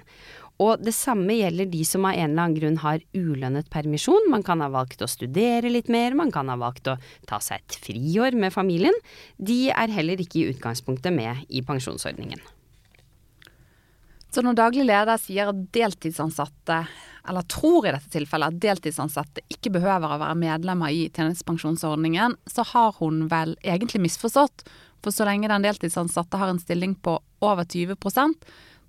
Og 0.62 0.82
det 0.84 0.94
samme 0.94 1.34
gjelder 1.40 1.70
de 1.72 1.82
som 1.88 2.06
av 2.06 2.14
en 2.14 2.30
eller 2.30 2.44
annen 2.44 2.58
grunn 2.60 2.80
har 2.84 3.02
ulønnet 3.18 3.70
permisjon. 3.74 4.30
Man 4.30 4.46
kan 4.46 4.62
ha 4.62 4.70
valgt 4.70 5.02
å 5.02 5.10
studere 5.10 5.72
litt 5.74 5.90
mer, 5.90 6.14
man 6.18 6.34
kan 6.34 6.52
ha 6.54 6.58
valgt 6.62 6.92
å 6.92 6.98
ta 7.30 7.42
seg 7.42 7.64
et 7.64 7.78
friår 7.82 8.38
med 8.38 8.54
familien. 8.54 8.98
De 9.42 9.72
er 9.74 9.94
heller 9.96 10.22
ikke 10.22 10.44
i 10.44 10.50
utgangspunktet 10.54 11.16
med 11.16 11.48
i 11.50 11.64
pensjonsordningen. 11.66 12.44
Så 14.32 14.44
når 14.46 14.56
daglig 14.56 14.86
leder 14.88 15.20
sier 15.20 15.50
at 15.52 15.66
deltidsansatte, 15.76 16.78
eller 17.28 17.44
tror 17.52 17.88
i 17.88 17.92
dette 17.92 18.14
tilfellet 18.14 18.54
at 18.54 18.62
deltidsansatte 18.64 19.44
ikke 19.52 19.74
behøver 19.76 20.14
å 20.14 20.22
være 20.22 20.38
medlemmer 20.40 20.94
i 20.94 21.10
tjenestepensjonsordningen, 21.10 22.38
så 22.48 22.64
har 22.70 22.96
hun 23.02 23.26
vel 23.34 23.58
egentlig 23.60 24.06
misforstått. 24.06 24.64
For 25.04 25.12
så 25.12 25.26
lenge 25.28 25.50
den 25.52 25.66
deltidsansatte 25.66 26.40
har 26.40 26.54
en 26.54 26.62
stilling 26.62 26.96
på 26.96 27.18
over 27.44 27.66
20 27.66 27.98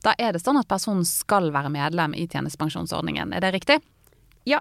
da 0.03 0.15
er 0.19 0.35
det 0.35 0.43
sånn 0.43 0.59
at 0.61 0.69
personen 0.71 1.07
skal 1.09 1.51
være 1.55 1.73
medlem 1.73 2.17
i 2.19 2.27
tjenestepensjonsordningen. 2.27 3.33
Er 3.33 3.45
det 3.45 3.53
riktig? 3.55 3.79
Ja, 4.49 4.59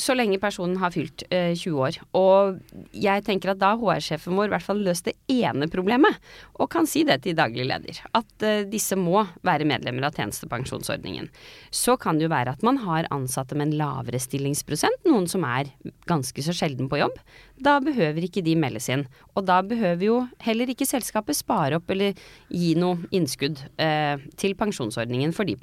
så 0.00 0.14
lenge 0.16 0.40
personen 0.42 0.78
har 0.82 0.90
fylt 0.94 1.22
eh, 1.30 1.52
20 1.54 1.78
år. 1.86 1.98
Og 2.18 2.58
jeg 2.96 3.24
tenker 3.26 3.52
at 3.52 3.60
da 3.60 3.74
har 3.74 4.00
HR-sjefen 4.00 4.34
vår 4.34 4.48
i 4.48 4.52
hvert 4.54 4.66
fall 4.66 4.82
løst 4.82 5.06
det 5.06 5.14
ene 5.30 5.68
problemet, 5.70 6.18
og 6.58 6.70
kan 6.72 6.88
si 6.90 7.04
det 7.06 7.20
til 7.24 7.36
daglig 7.38 7.66
leder. 7.68 8.00
At 8.16 8.46
eh, 8.46 8.64
disse 8.70 8.98
må 8.98 9.22
være 9.46 9.68
medlemmer 9.68 10.08
av 10.08 10.18
tjenestepensjonsordningen. 10.18 11.30
Så 11.70 11.96
kan 12.00 12.18
det 12.18 12.26
jo 12.26 12.34
være 12.34 12.56
at 12.56 12.66
man 12.66 12.80
har 12.82 13.08
ansatte 13.14 13.58
med 13.58 13.70
en 13.70 13.78
lavere 13.84 14.18
stillingsprosent, 14.22 15.06
noen 15.06 15.28
som 15.30 15.46
er 15.46 15.70
ganske 16.10 16.46
så 16.46 16.54
sjelden 16.56 16.90
på 16.90 16.98
jobb. 16.98 17.18
Da 17.62 17.78
behøver 17.84 18.26
ikke 18.26 18.42
de 18.44 18.56
meldes 18.58 18.90
inn. 18.90 19.06
Og 19.38 19.46
da 19.46 19.60
behøver 19.62 20.06
jo 20.08 20.20
heller 20.42 20.70
ikke 20.70 20.88
selskapet 20.88 21.38
spare 21.38 21.78
opp 21.78 21.90
eller 21.94 22.18
gi 22.50 22.74
noe 22.78 23.06
innskudd 23.14 23.62
eh, 23.78 24.18
til 24.40 24.58
pensjonsordningen 24.58 25.34
for 25.36 25.46
de 25.46 25.54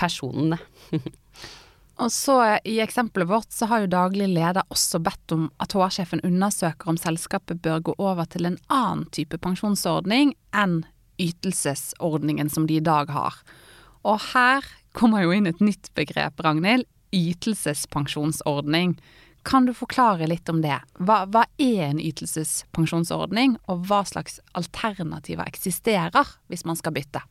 personene. 0.00 0.60
Og 2.00 2.08
så 2.12 2.36
I 2.64 2.78
eksempelet 2.80 3.28
vårt 3.28 3.52
så 3.52 3.68
har 3.68 3.82
jo 3.82 3.90
daglig 3.92 4.30
leder 4.32 4.64
også 4.72 5.02
bedt 5.04 5.34
om 5.36 5.48
at 5.60 5.74
HR-sjefen 5.76 6.22
undersøker 6.24 6.88
om 6.88 6.98
selskapet 7.00 7.60
bør 7.60 7.82
gå 7.90 7.94
over 8.00 8.28
til 8.32 8.48
en 8.48 8.56
annen 8.72 9.04
type 9.12 9.36
pensjonsordning 9.44 10.32
enn 10.56 10.80
ytelsesordningen 11.20 12.48
som 12.48 12.64
de 12.70 12.78
i 12.80 12.84
dag 12.84 13.12
har. 13.12 13.36
Og 14.08 14.16
her 14.32 14.64
kommer 14.96 15.26
jo 15.26 15.34
inn 15.36 15.50
et 15.50 15.60
nytt 15.60 15.92
begrep, 15.94 16.40
Ragnhild. 16.40 16.88
Ytelsespensjonsordning. 17.12 18.94
Kan 19.44 19.66
du 19.66 19.74
forklare 19.76 20.28
litt 20.30 20.48
om 20.48 20.62
det? 20.64 20.78
Hva, 20.96 21.24
hva 21.28 21.44
er 21.60 21.90
en 21.90 22.00
ytelsespensjonsordning, 22.00 23.58
og 23.68 23.86
hva 23.88 24.02
slags 24.08 24.38
alternativer 24.56 25.48
eksisterer 25.48 26.36
hvis 26.48 26.64
man 26.68 26.78
skal 26.80 26.96
bytte? 26.96 27.24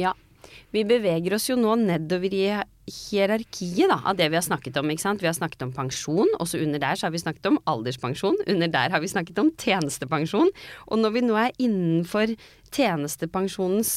Ja, 0.00 0.14
vi 0.74 0.86
beveger 0.86 1.36
oss 1.36 1.48
jo 1.50 1.58
nå 1.58 1.76
nedover 1.80 2.34
i 2.34 2.46
hierarkiet 2.86 3.90
da, 3.90 3.96
av 4.06 4.18
det 4.18 4.28
vi 4.30 4.38
har 4.38 4.44
snakket 4.46 4.76
om. 4.78 4.90
ikke 4.92 5.02
sant? 5.02 5.22
Vi 5.22 5.28
har 5.28 5.34
snakket 5.34 5.64
om 5.66 5.72
pensjon, 5.74 6.28
og 6.38 6.46
så 6.46 6.60
under 6.62 6.82
der 6.82 6.98
så 6.98 7.08
har 7.08 7.14
vi 7.14 7.22
snakket 7.22 7.48
om 7.50 7.58
alderspensjon. 7.66 8.38
Under 8.46 8.70
der 8.70 8.94
har 8.94 9.02
vi 9.02 9.10
snakket 9.10 9.40
om 9.42 9.50
tjenestepensjon. 9.58 10.52
Og 10.86 11.02
når 11.02 11.16
vi 11.16 11.24
nå 11.26 11.38
er 11.40 11.56
innenfor 11.58 12.36
tjenestepensjonens 12.76 13.92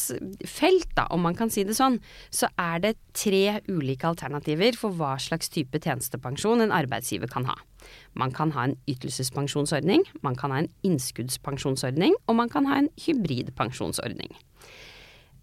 felt, 0.48 0.90
da, 0.98 1.06
om 1.14 1.22
man 1.26 1.38
kan 1.38 1.54
si 1.54 1.66
det 1.68 1.78
sånn, 1.78 2.00
så 2.34 2.50
er 2.58 2.82
det 2.86 2.96
tre 3.18 3.60
ulike 3.70 4.10
alternativer 4.10 4.78
for 4.78 4.96
hva 4.98 5.16
slags 5.22 5.54
type 5.54 5.82
tjenestepensjon 5.84 6.66
en 6.66 6.76
arbeidsgiver 6.76 7.30
kan 7.30 7.46
ha. 7.50 7.58
Man 8.18 8.34
kan 8.36 8.54
ha 8.58 8.68
en 8.68 8.78
ytelsespensjonsordning, 8.90 10.06
man 10.26 10.38
kan 10.38 10.54
ha 10.54 10.64
en 10.64 10.74
innskuddspensjonsordning, 10.86 12.18
og 12.28 12.42
man 12.42 12.50
kan 12.52 12.68
ha 12.70 12.82
en 12.82 12.94
hybridpensjonsordning. 13.06 14.34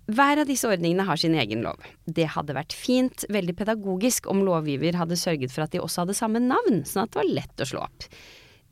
Hver 0.07 0.39
av 0.39 0.47
disse 0.47 0.69
ordningene 0.71 1.03
har 1.09 1.19
sin 1.19 1.35
egen 1.35 1.65
lov. 1.67 1.83
Det 2.07 2.29
hadde 2.37 2.55
vært 2.55 2.75
fint, 2.79 3.25
veldig 3.33 3.57
pedagogisk, 3.59 4.29
om 4.31 4.45
lovgiver 4.47 4.95
hadde 4.95 5.19
sørget 5.19 5.51
for 5.51 5.67
at 5.67 5.75
de 5.75 5.83
også 5.83 6.05
hadde 6.05 6.15
samme 6.15 6.43
navn, 6.45 6.85
sånn 6.87 7.07
at 7.07 7.15
det 7.15 7.23
var 7.25 7.33
lett 7.41 7.65
å 7.65 7.67
slå 7.67 7.83
opp. 7.89 8.07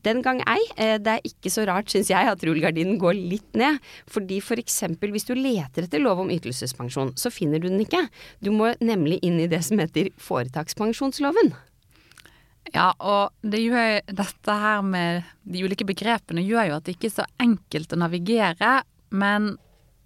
Den 0.05 0.21
gang 0.23 0.43
ei. 0.47 0.61
Eh, 0.77 0.97
det 1.01 1.11
er 1.17 1.27
ikke 1.27 1.51
så 1.51 1.65
rart, 1.67 1.89
syns 1.91 2.11
jeg, 2.13 2.29
at 2.29 2.43
rullegardinen 2.45 2.99
går 3.01 3.17
litt 3.17 3.59
ned. 3.59 3.81
Fordi 4.11 4.39
for 4.45 4.61
eksempel 4.61 5.15
hvis 5.15 5.27
du 5.27 5.35
leter 5.35 5.89
etter 5.89 6.03
lov 6.03 6.21
om 6.23 6.33
ytelsespensjon, 6.35 7.15
så 7.19 7.33
finner 7.33 7.63
du 7.63 7.71
den 7.71 7.83
ikke. 7.83 8.05
Du 8.45 8.53
må 8.55 8.75
nemlig 8.85 9.23
inn 9.25 9.41
i 9.41 9.49
det 9.51 9.63
som 9.67 9.81
heter 9.81 10.13
foretakspensjonsloven. 10.21 11.55
Ja, 12.75 12.93
og 12.99 13.33
det 13.45 13.61
gjør, 13.65 14.01
dette 14.09 14.61
her 14.61 14.85
med 14.87 15.27
de 15.45 15.65
ulike 15.65 15.87
begrepene 15.89 16.45
gjør 16.45 16.71
jo 16.71 16.79
at 16.79 16.87
det 16.87 16.97
ikke 16.97 17.11
er 17.11 17.19
så 17.19 17.29
enkelt 17.43 17.93
å 17.93 18.01
navigere. 18.05 18.77
Men 19.15 19.55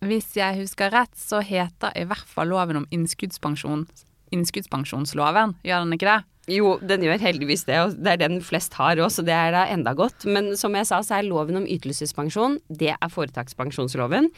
hvis 0.04 0.34
jeg 0.38 0.60
husker 0.60 0.92
rett, 0.94 1.14
så 1.18 1.42
heter 1.42 1.94
i 1.98 2.06
hvert 2.08 2.28
fall 2.30 2.52
loven 2.52 2.84
om 2.84 2.90
innskuddspensjon 2.94 3.86
innskuddspensjonsloven, 4.34 5.56
gjør 5.64 5.86
den 5.86 5.96
ikke 5.96 6.10
det? 6.10 6.18
Jo, 6.48 6.78
den 6.80 7.02
gjør 7.04 7.20
heldigvis 7.20 7.66
det, 7.68 7.76
og 7.84 7.96
det 8.00 8.14
er 8.14 8.20
den 8.22 8.38
flest 8.44 8.72
har 8.78 8.96
òg, 8.96 9.10
så 9.12 9.20
det 9.24 9.34
er 9.36 9.52
da 9.52 9.66
enda 9.68 9.92
godt. 9.96 10.24
Men 10.24 10.54
som 10.56 10.72
jeg 10.78 10.88
sa, 10.88 11.02
så 11.04 11.18
er 11.18 11.26
loven 11.26 11.60
om 11.60 11.66
ytelsespensjon, 11.68 12.56
det 12.72 12.94
er 12.94 13.12
foretakspensjonsloven. 13.12 14.30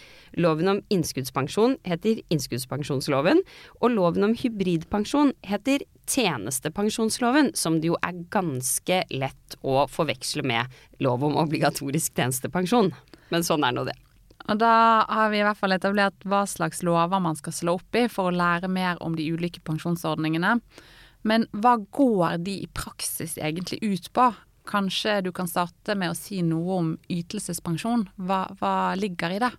Loven 0.43 0.73
om 0.73 0.83
innskuddspensjon 0.91 1.79
heter 1.87 2.19
innskuddspensjonsloven. 2.35 3.45
Og 3.79 3.95
loven 3.95 4.27
om 4.27 4.35
hybridpensjon 4.35 5.37
heter 5.47 5.87
tjenestepensjonsloven, 6.11 7.55
som 7.55 7.79
det 7.79 7.93
jo 7.93 7.99
er 8.03 8.19
ganske 8.35 9.05
lett 9.15 9.61
å 9.63 9.87
forveksle 9.87 10.43
med 10.43 10.83
lov 10.99 11.23
om 11.31 11.39
obligatorisk 11.39 12.19
tjenestepensjon. 12.19 12.91
Men 13.31 13.47
sånn 13.47 13.63
er 13.63 13.79
nå 13.79 13.87
det. 13.87 13.95
Og 14.51 14.59
da 14.59 15.07
har 15.07 15.31
vi 15.31 15.39
i 15.39 15.45
hvert 15.47 15.59
fall 15.59 15.77
etablert 15.77 16.27
hva 16.27 16.43
slags 16.51 16.83
lover 16.87 17.23
man 17.23 17.39
skal 17.39 17.55
slå 17.55 17.77
opp 17.79 17.99
i 17.99 18.09
for 18.11 18.31
å 18.31 18.35
lære 18.35 18.71
mer 18.73 18.99
om 19.05 19.15
de 19.15 19.29
ulike 19.31 19.63
pensjonsordningene. 19.67 20.57
Men 21.23 21.47
hva 21.53 21.77
går 21.95 22.41
de 22.43 22.57
i 22.65 22.71
praksis 22.75 23.37
egentlig 23.39 23.79
ut 23.85 24.11
på? 24.17 24.31
Kanskje 24.71 25.21
du 25.27 25.31
kan 25.35 25.49
starte 25.51 25.95
med 25.99 26.13
å 26.13 26.19
si 26.19 26.41
noe 26.47 26.79
om 26.81 26.93
ytelsespensjon. 27.11 28.09
Hva, 28.19 28.47
hva 28.59 28.75
ligger 28.99 29.37
i 29.37 29.43
det? 29.43 29.53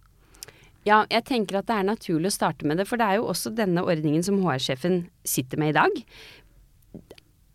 Ja, 0.88 1.04
jeg 1.14 1.28
tenker 1.30 1.60
at 1.60 1.68
det 1.70 1.78
er 1.78 1.86
naturlig 1.86 2.32
å 2.32 2.34
starte 2.34 2.66
med 2.66 2.80
det, 2.82 2.88
for 2.90 2.98
det 2.98 3.06
er 3.06 3.20
jo 3.20 3.28
også 3.30 3.52
denne 3.54 3.84
ordningen 3.86 4.24
som 4.26 4.40
HR-sjefen 4.42 5.04
sitter 5.28 5.62
med 5.62 5.76
i 5.76 5.78
dag 5.78 6.00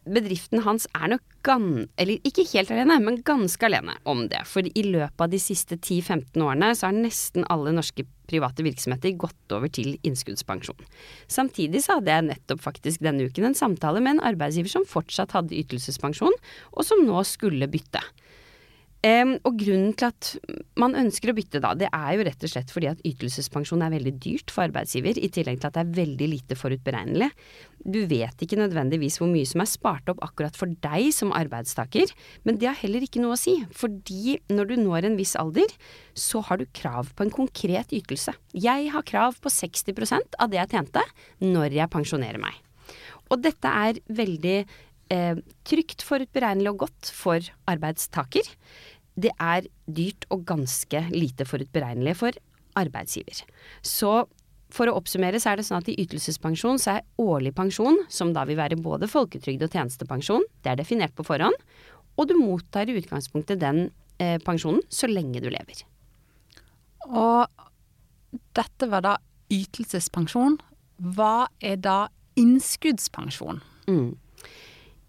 bedriften 0.06 0.62
hans 0.66 0.86
er 0.94 1.10
nok 1.14 1.24
gan... 1.46 1.86
Eller 2.00 2.22
ikke 2.26 2.46
helt 2.52 2.70
alene, 2.74 2.98
men 3.02 3.20
ganske 3.26 3.66
alene 3.68 3.96
om 4.08 4.24
det. 4.30 4.42
For 4.48 4.66
i 4.66 4.84
løpet 4.86 5.24
av 5.26 5.32
de 5.32 5.40
siste 5.42 5.78
10-15 5.78 6.42
årene 6.42 6.72
så 6.76 6.88
har 6.88 6.96
nesten 6.96 7.46
alle 7.52 7.74
norske 7.76 8.06
private 8.26 8.64
virksomheter 8.66 9.14
gått 9.18 9.54
over 9.54 9.70
til 9.70 9.94
innskuddspensjon. 10.06 10.78
Samtidig 11.30 11.84
så 11.84 11.98
hadde 11.98 12.14
jeg 12.14 12.28
nettopp 12.30 12.62
faktisk 12.64 13.04
denne 13.06 13.28
uken 13.28 13.50
en 13.50 13.58
samtale 13.58 14.02
med 14.02 14.16
en 14.16 14.24
arbeidsgiver 14.32 14.72
som 14.72 14.88
fortsatt 14.88 15.36
hadde 15.36 15.58
ytelsespensjon, 15.58 16.34
og 16.74 16.86
som 16.86 17.04
nå 17.06 17.22
skulle 17.28 17.70
bytte. 17.70 18.02
Um, 19.04 19.34
og 19.44 19.58
grunnen 19.60 19.92
til 19.94 20.08
at 20.08 20.28
man 20.80 20.96
ønsker 20.98 21.30
å 21.30 21.34
bytte 21.36 21.60
da, 21.62 21.74
det 21.78 21.90
er 21.94 22.14
jo 22.16 22.24
rett 22.26 22.44
og 22.46 22.50
slett 22.50 22.72
fordi 22.72 22.88
at 22.90 23.02
ytelsespensjon 23.06 23.84
er 23.84 23.92
veldig 23.92 24.12
dyrt 24.24 24.50
for 24.50 24.64
arbeidsgiver, 24.64 25.20
i 25.20 25.28
tillegg 25.30 25.60
til 25.60 25.68
at 25.68 25.76
det 25.76 25.82
er 25.84 25.92
veldig 25.98 26.28
lite 26.32 26.56
forutberegnelig. 26.58 27.28
Du 27.84 28.00
vet 28.08 28.42
ikke 28.42 28.58
nødvendigvis 28.58 29.20
hvor 29.20 29.30
mye 29.30 29.46
som 29.46 29.62
er 29.62 29.70
spart 29.70 30.10
opp 30.10 30.24
akkurat 30.24 30.56
for 30.58 30.72
deg 30.82 31.12
som 31.14 31.34
arbeidstaker, 31.36 32.10
men 32.48 32.58
det 32.58 32.70
har 32.72 32.80
heller 32.80 33.04
ikke 33.06 33.22
noe 33.22 33.36
å 33.36 33.40
si, 33.40 33.58
fordi 33.76 34.38
når 34.50 34.72
du 34.72 34.76
når 34.80 35.10
en 35.10 35.20
viss 35.20 35.36
alder, 35.38 35.76
så 36.16 36.42
har 36.48 36.58
du 36.58 36.66
krav 36.74 37.12
på 37.14 37.26
en 37.26 37.34
konkret 37.36 37.92
ytelse. 37.94 38.34
Jeg 38.56 38.90
har 38.96 39.06
krav 39.06 39.38
på 39.44 39.52
60% 39.52 40.40
av 40.40 40.50
det 40.50 40.62
jeg 40.62 40.72
tjente 40.72 41.04
når 41.44 41.78
jeg 41.78 41.92
pensjonerer 41.92 42.42
meg. 42.42 42.58
Og 43.30 43.42
dette 43.42 43.70
er 43.70 44.00
veldig 44.14 44.58
eh, 45.12 45.38
trygt, 45.68 46.04
forutberegnelig 46.06 46.72
og 46.74 46.84
godt 46.86 47.10
for 47.14 47.50
arbeidstaker 47.70 48.54
det 49.16 49.32
er 49.40 49.66
dyrt 49.88 50.26
og 50.32 50.44
ganske 50.48 51.00
lite 51.14 51.46
forutberegnelig 51.48 52.16
for 52.20 52.36
arbeidsgiver. 52.76 53.40
Så 53.80 54.26
for 54.76 54.90
å 54.90 54.96
oppsummere 54.98 55.40
så 55.40 55.52
er 55.52 55.60
det 55.60 55.66
sånn 55.68 55.80
at 55.80 55.88
i 55.88 55.96
ytelsespensjon 56.02 56.80
så 56.82 56.98
er 56.98 57.06
årlig 57.22 57.54
pensjon, 57.56 58.02
som 58.12 58.34
da 58.36 58.44
vil 58.48 58.58
være 58.60 58.78
både 58.82 59.08
folketrygd 59.08 59.64
og 59.64 59.72
tjenestepensjon, 59.72 60.44
det 60.64 60.72
er 60.72 60.80
definert 60.80 61.14
på 61.16 61.24
forhånd, 61.26 61.56
og 62.16 62.28
du 62.28 62.34
mottar 62.38 62.90
i 62.90 62.96
utgangspunktet 62.98 63.60
den 63.62 63.86
eh, 64.20 64.36
pensjonen 64.44 64.82
så 64.92 65.08
lenge 65.08 65.40
du 65.44 65.48
lever. 65.52 65.84
Og 67.06 67.46
dette 68.56 68.88
var 68.90 69.04
da 69.06 69.16
ytelsespensjon. 69.52 70.58
Hva 71.14 71.46
er 71.62 71.78
da 71.80 71.98
innskuddspensjon? 72.40 73.62
Mm. 73.86 74.16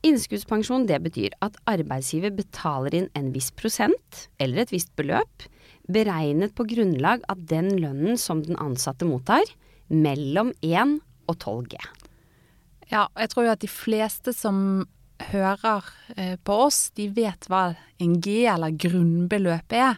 Innskuddspensjon 0.06 0.86
det 0.90 1.00
betyr 1.06 1.34
at 1.46 1.58
arbeidsgiver 1.70 2.34
betaler 2.38 2.96
inn 2.96 3.08
en 3.18 3.32
viss 3.34 3.50
prosent, 3.58 4.28
eller 4.38 4.62
et 4.64 4.74
visst 4.74 4.94
beløp, 5.00 5.48
beregnet 5.90 6.54
på 6.56 6.68
grunnlag 6.70 7.24
av 7.32 7.42
den 7.50 7.72
lønnen 7.82 8.20
som 8.20 8.44
den 8.46 8.60
ansatte 8.62 9.08
mottar, 9.10 9.48
mellom 9.88 10.52
1 10.62 11.00
og 11.32 11.40
12 11.40 11.72
G. 11.74 11.82
Ja, 12.92 13.08
jeg 13.18 13.32
tror 13.32 13.48
jo 13.48 13.56
at 13.56 13.64
de 13.64 13.72
fleste 13.72 14.34
som 14.36 14.86
hører 15.32 15.86
eh, 16.16 16.36
på 16.38 16.56
oss, 16.68 16.90
de 16.96 17.10
vet 17.12 17.50
hva 17.50 17.72
en 18.04 18.18
G, 18.22 18.44
eller 18.48 18.76
grunnbeløp, 18.78 19.74
er. 19.74 19.98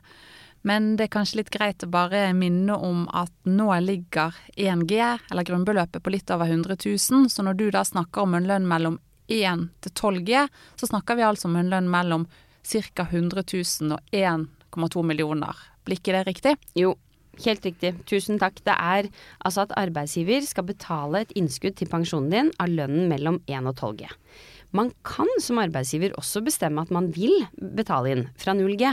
Men 0.67 0.93
det 0.99 1.07
er 1.07 1.13
kanskje 1.13 1.39
litt 1.39 1.51
greit 1.53 1.83
å 1.85 1.91
bare 1.91 2.29
minne 2.35 2.75
om 2.75 3.05
at 3.15 3.31
nå 3.47 3.69
ligger 3.83 4.35
1G, 4.57 4.97
eller 5.31 5.47
grunnbeløpet, 5.47 6.01
på 6.03 6.13
litt 6.13 6.31
over 6.35 6.49
100 6.49 6.75
000. 6.83 7.29
Så 7.31 7.45
når 7.45 7.59
du 7.59 7.69
da 7.71 7.85
snakker 7.87 8.25
om 8.25 8.35
en 8.35 8.49
lønn 8.49 8.67
mellom 8.67 8.97
1 9.29 9.67
til 9.85 9.93
12 9.93 10.23
G, 10.27 10.45
så 10.79 10.89
snakker 10.89 11.19
vi 11.19 11.27
altså 11.27 11.49
om 11.49 11.57
en 11.59 11.71
lønn 11.71 11.89
mellom 11.91 12.25
ca. 12.65 13.05
100 13.05 13.45
000 13.45 13.95
og 13.95 14.15
1,2 14.15 15.05
millioner. 15.05 15.55
Blir 15.85 16.01
ikke 16.01 16.15
det 16.17 16.25
riktig? 16.27 16.55
Jo, 16.77 16.95
helt 17.45 17.65
riktig. 17.65 17.93
Tusen 18.09 18.39
takk. 18.41 18.59
Det 18.65 18.75
er 18.75 19.09
altså 19.39 19.65
at 19.65 19.75
arbeidsgiver 19.79 20.45
skal 20.45 20.67
betale 20.67 21.23
et 21.23 21.33
innskudd 21.39 21.77
til 21.79 21.89
pensjonen 21.91 22.33
din 22.33 22.53
av 22.59 22.71
lønnen 22.71 23.09
mellom 23.11 23.41
1 23.47 23.69
og 23.71 23.75
12 23.77 24.01
G. 24.01 24.09
Man 24.75 24.91
kan 25.07 25.29
som 25.41 25.57
arbeidsgiver 25.61 26.13
også 26.19 26.43
bestemme 26.45 26.83
at 26.85 26.91
man 26.93 27.09
vil 27.15 27.47
betale 27.57 28.13
inn 28.13 28.27
fra 28.37 28.53
0 28.53 28.75
G. 28.77 28.91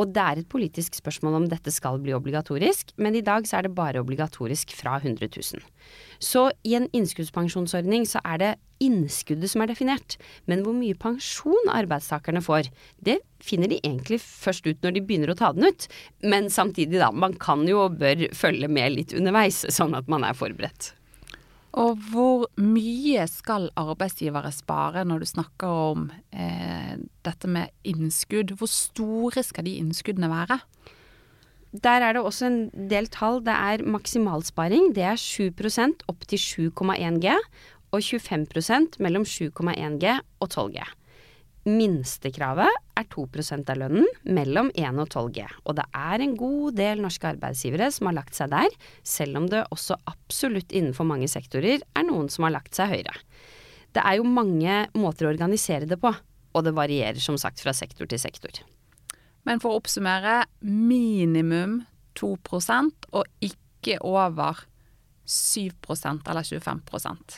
Og 0.00 0.12
det 0.16 0.22
er 0.22 0.40
et 0.40 0.48
politisk 0.48 0.96
spørsmål 0.96 1.36
om 1.42 1.46
dette 1.50 1.72
skal 1.74 1.98
bli 2.00 2.14
obligatorisk, 2.16 2.94
men 2.96 3.16
i 3.18 3.24
dag 3.24 3.44
så 3.48 3.58
er 3.58 3.66
det 3.66 3.74
bare 3.76 4.00
obligatorisk 4.00 4.72
fra 4.76 4.96
100 5.02 5.28
000. 5.36 5.64
Så 6.22 6.46
i 6.64 6.76
en 6.78 6.88
innskuddspensjonsordning 6.96 8.06
så 8.08 8.22
er 8.24 8.40
det 8.40 8.52
innskuddet 8.82 9.52
som 9.52 9.62
er 9.62 9.70
definert, 9.70 10.16
men 10.50 10.64
hvor 10.64 10.74
mye 10.74 10.96
pensjon 10.98 11.70
arbeidstakerne 11.70 12.42
får, 12.42 12.72
det 13.04 13.20
finner 13.42 13.70
de 13.70 13.82
egentlig 13.82 14.18
først 14.22 14.66
ut 14.66 14.80
når 14.82 14.96
de 14.96 15.04
begynner 15.04 15.34
å 15.34 15.38
ta 15.38 15.52
den 15.54 15.68
ut. 15.68 15.86
Men 16.24 16.48
samtidig, 16.50 16.98
da, 17.02 17.12
man 17.12 17.36
kan 17.42 17.66
jo 17.68 17.84
og 17.84 18.00
bør 18.00 18.26
følge 18.36 18.70
med 18.72 18.96
litt 18.96 19.14
underveis, 19.18 19.64
sånn 19.70 19.96
at 19.98 20.10
man 20.10 20.26
er 20.26 20.38
forberedt. 20.38 20.94
Og 21.80 21.96
hvor 22.12 22.48
mye 22.60 23.24
skal 23.30 23.70
arbeidsgivere 23.80 24.50
spare 24.52 25.06
når 25.08 25.22
du 25.22 25.28
snakker 25.30 25.78
om 25.92 26.10
eh, 26.36 26.98
dette 27.24 27.48
med 27.48 27.72
innskudd? 27.88 28.52
Hvor 28.60 28.68
store 28.68 29.44
skal 29.46 29.64
de 29.64 29.78
innskuddene 29.80 30.28
være? 30.28 30.58
Der 31.72 32.04
er 32.04 32.12
det 32.12 32.20
også 32.20 32.50
en 32.50 32.88
del 32.90 33.08
tall. 33.08 33.40
Det 33.40 33.54
er 33.56 33.86
maksimalsparing. 33.88 34.90
Det 34.92 35.06
er 35.14 35.16
7% 35.16 36.04
opp 36.12 36.26
til 36.28 36.70
7,1 36.76 37.22
G, 37.24 37.32
og 37.92 38.04
25% 38.04 39.00
mellom 39.00 39.24
7,1 39.24 39.96
G 40.00 40.12
og 40.40 40.50
12 40.50 40.76
G. 40.76 40.84
Minstekravet 41.64 42.68
er 43.02 43.10
2% 43.12 43.70
av 43.72 43.80
lønnen 43.82 44.08
mellom 44.24 44.70
1 44.74 45.00
og 45.02 45.08
12 45.10 45.32
G, 45.36 45.46
og 45.66 45.76
det 45.78 45.86
er 45.98 46.24
en 46.24 46.36
god 46.38 46.78
del 46.78 47.02
norske 47.04 47.28
arbeidsgivere 47.34 47.90
som 47.94 48.08
har 48.08 48.18
lagt 48.20 48.38
seg 48.38 48.52
der, 48.54 48.74
selv 49.06 49.42
om 49.42 49.48
det 49.52 49.64
også 49.74 49.98
absolutt 50.10 50.72
innenfor 50.72 51.08
mange 51.08 51.28
sektorer 51.30 51.82
er 51.82 52.08
noen 52.08 52.30
som 52.32 52.48
har 52.48 52.56
lagt 52.56 52.78
seg 52.78 52.94
høyere. 52.94 53.14
Det 53.92 54.02
er 54.02 54.18
jo 54.18 54.28
mange 54.28 54.84
måter 54.96 55.28
å 55.28 55.32
organisere 55.34 55.88
det 55.88 56.00
på, 56.00 56.12
og 56.52 56.64
det 56.64 56.74
varierer 56.76 57.20
som 57.20 57.38
sagt 57.40 57.60
fra 57.64 57.74
sektor 57.76 58.08
til 58.08 58.20
sektor. 58.20 58.62
Men 59.48 59.60
for 59.62 59.74
å 59.74 59.80
oppsummere 59.82 60.44
minimum 60.64 61.82
2% 62.18 63.08
og 63.12 63.26
ikke 63.42 63.98
over 64.06 64.64
7% 65.26 66.28
eller 66.30 66.42
25 66.42 66.82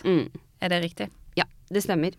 Mm. 0.04 0.28
Er 0.60 0.68
det 0.68 0.82
riktig? 0.82 1.08
Ja, 1.36 1.44
det 1.68 1.82
stemmer. 1.82 2.12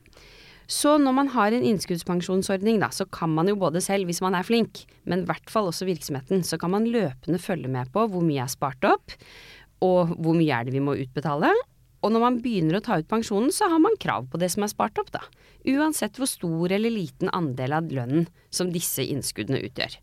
Så 0.72 0.96
når 1.02 1.14
man 1.14 1.30
har 1.34 1.54
en 1.54 1.66
innskuddspensjonsordning, 1.66 2.80
da, 2.82 2.90
så 2.94 3.06
kan 3.06 3.34
man 3.34 3.50
jo 3.52 3.58
både 3.60 3.82
selv, 3.84 4.10
hvis 4.10 4.24
man 4.26 4.38
er 4.38 4.48
flink, 4.48 4.86
men 5.06 5.24
i 5.24 5.30
hvert 5.30 5.52
fall 5.52 5.70
også 5.70 5.88
virksomheten, 5.90 6.42
så 6.46 6.58
kan 6.62 6.74
man 6.74 6.90
løpende 6.90 7.42
følge 7.42 7.70
med 7.72 7.92
på 7.94 8.08
hvor 8.10 8.26
mye 8.26 8.42
er 8.44 8.52
spart 8.52 8.86
opp, 8.90 9.14
og 9.86 10.16
hvor 10.18 10.38
mye 10.38 10.54
er 10.56 10.66
det 10.66 10.74
vi 10.76 10.84
må 10.84 10.98
utbetale. 10.98 11.52
Og 12.06 12.14
når 12.14 12.22
man 12.22 12.40
begynner 12.42 12.78
å 12.78 12.86
ta 12.86 13.00
ut 13.02 13.10
pensjonen, 13.10 13.54
så 13.54 13.70
har 13.72 13.82
man 13.82 13.98
krav 14.02 14.28
på 14.30 14.40
det 14.42 14.52
som 14.54 14.66
er 14.66 14.74
spart 14.74 14.98
opp, 15.02 15.10
da. 15.14 15.24
Uansett 15.66 16.20
hvor 16.20 16.30
stor 16.30 16.74
eller 16.74 16.94
liten 16.94 17.32
andel 17.34 17.74
av 17.74 17.90
lønnen 17.90 18.28
som 18.54 18.70
disse 18.74 19.06
innskuddene 19.06 19.64
utgjør. 19.66 19.98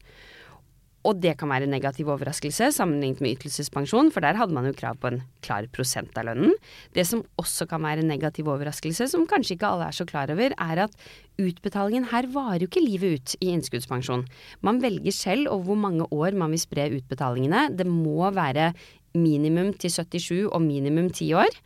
Og 1.08 1.18
det 1.18 1.34
kan 1.40 1.50
være 1.50 1.66
en 1.66 1.74
negativ 1.74 2.10
overraskelse 2.14 2.68
sammenlignet 2.76 3.22
med 3.24 3.34
ytelsespensjon, 3.34 4.12
for 4.14 4.22
der 4.22 4.38
hadde 4.38 4.54
man 4.54 4.68
jo 4.68 4.74
krav 4.76 5.00
på 5.02 5.10
en 5.10 5.20
klar 5.42 5.66
prosent 5.74 6.14
av 6.18 6.28
lønnen. 6.28 6.54
Det 6.94 7.04
som 7.08 7.24
også 7.42 7.66
kan 7.70 7.82
være 7.82 8.04
en 8.04 8.10
negativ 8.12 8.50
overraskelse, 8.52 9.08
som 9.10 9.26
kanskje 9.30 9.56
ikke 9.56 9.72
alle 9.72 9.90
er 9.90 9.98
så 9.98 10.06
klar 10.06 10.30
over, 10.30 10.54
er 10.54 10.84
at 10.84 10.94
utbetalingen 11.42 12.06
her 12.12 12.28
varer 12.30 12.62
jo 12.62 12.70
ikke 12.70 12.84
livet 12.84 13.18
ut 13.18 13.36
i 13.40 13.50
innskuddspensjon. 13.56 14.26
Man 14.62 14.82
velger 14.84 15.16
selv 15.16 15.50
over 15.50 15.72
hvor 15.72 15.82
mange 15.88 16.06
år 16.14 16.38
man 16.38 16.54
vil 16.54 16.62
spre 16.62 16.86
utbetalingene. 16.94 17.68
Det 17.74 17.88
må 17.88 18.30
være 18.30 18.70
minimum 19.18 19.74
til 19.74 19.90
77 19.90 20.52
og 20.52 20.60
minimum 20.62 21.10
10 21.10 21.32
år. 21.42 21.62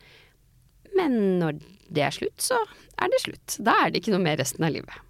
Men 0.97 1.19
når 1.43 1.61
det 1.93 2.07
er 2.09 2.15
slutt, 2.15 2.41
så 2.41 2.57
er 2.97 3.11
det 3.13 3.21
slutt. 3.23 3.59
Da 3.61 3.83
er 3.83 3.91
det 3.91 4.01
ikke 4.01 4.17
noe 4.17 4.25
mer 4.25 4.41
resten 4.41 4.65
av 4.65 4.73
livet. 4.73 5.03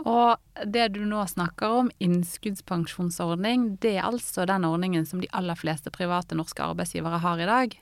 Og 0.00 0.64
det 0.72 0.88
du 0.94 1.02
nå 1.06 1.22
snakker 1.28 1.78
om, 1.82 1.90
innskuddspensjonsordning, 2.02 3.76
det 3.84 3.98
er 3.98 4.08
altså 4.08 4.46
den 4.48 4.64
ordningen 4.66 5.04
som 5.06 5.20
de 5.20 5.30
aller 5.36 5.58
fleste 5.58 5.92
private 5.94 6.38
norske 6.38 6.64
arbeidsgivere 6.64 7.20
har 7.22 7.42
i 7.42 7.48
dag? 7.48 7.76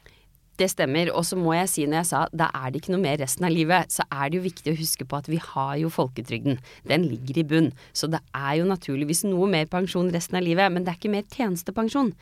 Det 0.61 0.69
stemmer, 0.69 1.09
og 1.17 1.25
så 1.25 1.39
må 1.41 1.55
jeg 1.57 1.71
si 1.73 1.85
når 1.89 2.03
jeg 2.03 2.09
sa 2.11 2.19
da 2.37 2.51
er 2.53 2.69
det 2.69 2.83
ikke 2.83 2.93
noe 2.93 3.01
mer 3.01 3.17
resten 3.23 3.47
av 3.49 3.55
livet, 3.55 3.95
så 3.95 4.05
er 4.13 4.29
det 4.29 4.37
jo 4.37 4.45
viktig 4.45 4.75
å 4.75 4.77
huske 4.77 5.07
på 5.09 5.17
at 5.17 5.31
vi 5.31 5.39
har 5.41 5.79
jo 5.81 5.93
folketrygden. 5.93 6.59
Den 6.91 7.07
ligger 7.09 7.41
i 7.41 7.47
bunn. 7.49 7.71
Så 7.97 8.11
det 8.13 8.21
er 8.37 8.59
jo 8.59 8.69
naturligvis 8.69 9.25
noe 9.25 9.49
mer 9.49 9.71
pensjon 9.73 10.13
resten 10.13 10.37
av 10.37 10.45
livet, 10.45 10.69
men 10.75 10.85
det 10.85 10.93
er 10.93 11.01
ikke 11.01 11.15
mer 11.15 11.25
tjenestepensjon. 11.33 12.13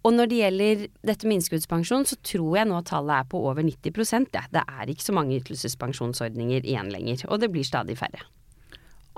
Og 0.00 0.16
når 0.16 0.32
det 0.32 0.40
gjelder 0.40 0.84
dette 1.06 1.28
med 1.28 1.38
innskuddspensjon, 1.38 2.08
så 2.08 2.18
tror 2.24 2.58
jeg 2.58 2.70
nå 2.72 2.82
tallet 2.88 3.20
er 3.20 3.30
på 3.30 3.44
over 3.52 3.62
90 3.62 4.32
ja. 4.32 4.46
Det 4.50 4.64
er 4.64 4.90
ikke 4.90 5.06
så 5.06 5.14
mange 5.14 5.38
ytelsespensjonsordninger 5.38 6.64
igjen 6.64 6.90
lenger, 6.90 7.28
og 7.28 7.44
det 7.44 7.52
blir 7.52 7.68
stadig 7.68 8.00
færre. 8.00 8.24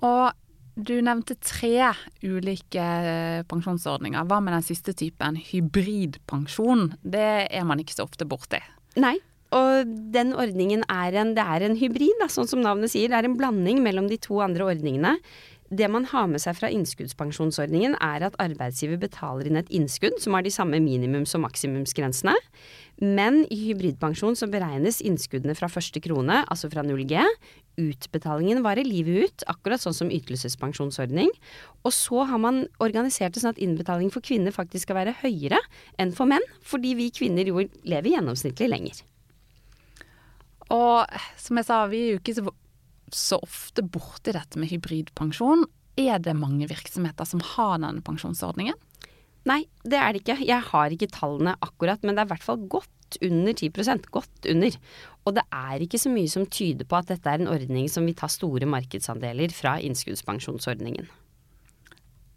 Og 0.02 0.32
du 0.72 0.94
nevnte 1.04 1.36
tre 1.44 1.92
ulike 2.24 2.82
eh, 2.82 3.42
pensjonsordninger. 3.48 4.24
Hva 4.28 4.40
med 4.40 4.56
den 4.56 4.64
siste 4.64 4.94
typen, 4.96 5.36
hybridpensjon? 5.36 6.94
Det 7.04 7.28
er 7.44 7.68
man 7.68 7.82
ikke 7.82 7.98
så 7.98 8.06
ofte 8.08 8.26
borti. 8.28 8.62
Nei, 9.00 9.18
og 9.52 9.88
den 10.14 10.32
ordningen 10.32 10.84
er 10.88 11.18
en, 11.20 11.34
det 11.36 11.44
er 11.44 11.66
en 11.66 11.76
hybrid, 11.76 12.16
da, 12.22 12.28
sånn 12.32 12.48
som 12.48 12.62
navnet 12.64 12.92
sier. 12.92 13.12
Det 13.12 13.18
er 13.20 13.28
en 13.28 13.36
blanding 13.36 13.82
mellom 13.84 14.08
de 14.08 14.16
to 14.20 14.40
andre 14.44 14.70
ordningene. 14.72 15.18
Det 15.72 15.88
man 15.88 16.04
har 16.10 16.26
med 16.28 16.42
seg 16.42 16.58
fra 16.58 16.68
innskuddspensjonsordningen, 16.68 17.94
er 18.04 18.26
at 18.26 18.34
arbeidsgiver 18.42 18.98
betaler 19.00 19.48
inn 19.48 19.56
et 19.56 19.70
innskudd 19.72 20.18
som 20.20 20.36
har 20.36 20.44
de 20.44 20.52
samme 20.52 20.76
minimums- 20.84 21.32
og 21.38 21.46
maksimumsgrensene. 21.46 22.34
Men 23.00 23.46
i 23.48 23.56
hybridpensjon 23.62 24.36
så 24.36 24.50
beregnes 24.52 25.00
innskuddene 25.00 25.56
fra 25.56 25.70
første 25.72 26.02
krone, 26.04 26.42
altså 26.52 26.68
fra 26.72 26.84
0G. 26.84 27.24
Utbetalingen 27.80 28.60
varer 28.66 28.84
livet 28.84 29.24
ut, 29.24 29.46
akkurat 29.48 29.80
sånn 29.80 29.96
som 29.96 30.12
ytelsespensjonsordning. 30.12 31.32
Og 31.88 31.96
så 31.96 32.26
har 32.28 32.42
man 32.42 32.66
organisert 32.84 33.32
det 33.32 33.40
sånn 33.40 33.54
at 33.56 33.62
innbetaling 33.64 34.12
for 34.12 34.20
kvinner 34.20 34.52
faktisk 34.52 34.90
skal 34.90 35.00
være 35.00 35.16
høyere 35.22 35.62
enn 35.96 36.12
for 36.12 36.28
menn, 36.28 36.44
fordi 36.60 36.92
vi 37.00 37.08
kvinner 37.16 37.48
jo 37.48 37.64
lever 37.88 38.12
gjennomsnittlig 38.12 38.68
lenger. 38.68 39.00
Og 40.72 41.08
som 41.40 41.56
jeg 41.56 41.68
sa, 41.68 41.86
vi 41.88 42.04
er 42.04 42.12
jo 42.14 42.20
ikke 42.20 42.36
så, 42.36 42.52
så 43.16 43.38
ofte 43.42 43.84
borti 43.84 44.34
dette 44.34 44.60
med 44.60 44.70
hybridpensjon. 44.72 45.66
Er 46.00 46.22
det 46.22 46.34
mange 46.38 46.68
virksomheter 46.70 47.28
som 47.28 47.42
har 47.54 47.78
denne 47.82 48.02
pensjonsordningen? 48.04 48.78
Nei, 49.48 49.64
det 49.82 49.98
er 49.98 50.12
det 50.12 50.22
ikke. 50.22 50.38
Jeg 50.46 50.68
har 50.70 50.94
ikke 50.94 51.10
tallene 51.12 51.56
akkurat, 51.64 52.02
men 52.04 52.14
det 52.14 52.22
er 52.22 52.30
i 52.30 52.32
hvert 52.34 52.46
fall 52.46 52.66
godt 52.70 52.90
under 53.20 53.52
10% 53.52 54.06
Godt 54.14 54.46
under. 54.48 54.76
Og 55.26 55.34
det 55.36 55.42
er 55.52 55.82
ikke 55.84 56.00
så 56.00 56.10
mye 56.12 56.30
som 56.30 56.46
tyder 56.46 56.88
på 56.88 56.96
at 56.98 57.10
dette 57.12 57.28
er 57.28 57.42
en 57.42 57.50
ordning 57.50 57.90
som 57.92 58.06
vil 58.08 58.16
ta 58.18 58.30
store 58.30 58.66
markedsandeler 58.70 59.52
fra 59.54 59.76
innskuddspensjonsordningen. 59.84 61.10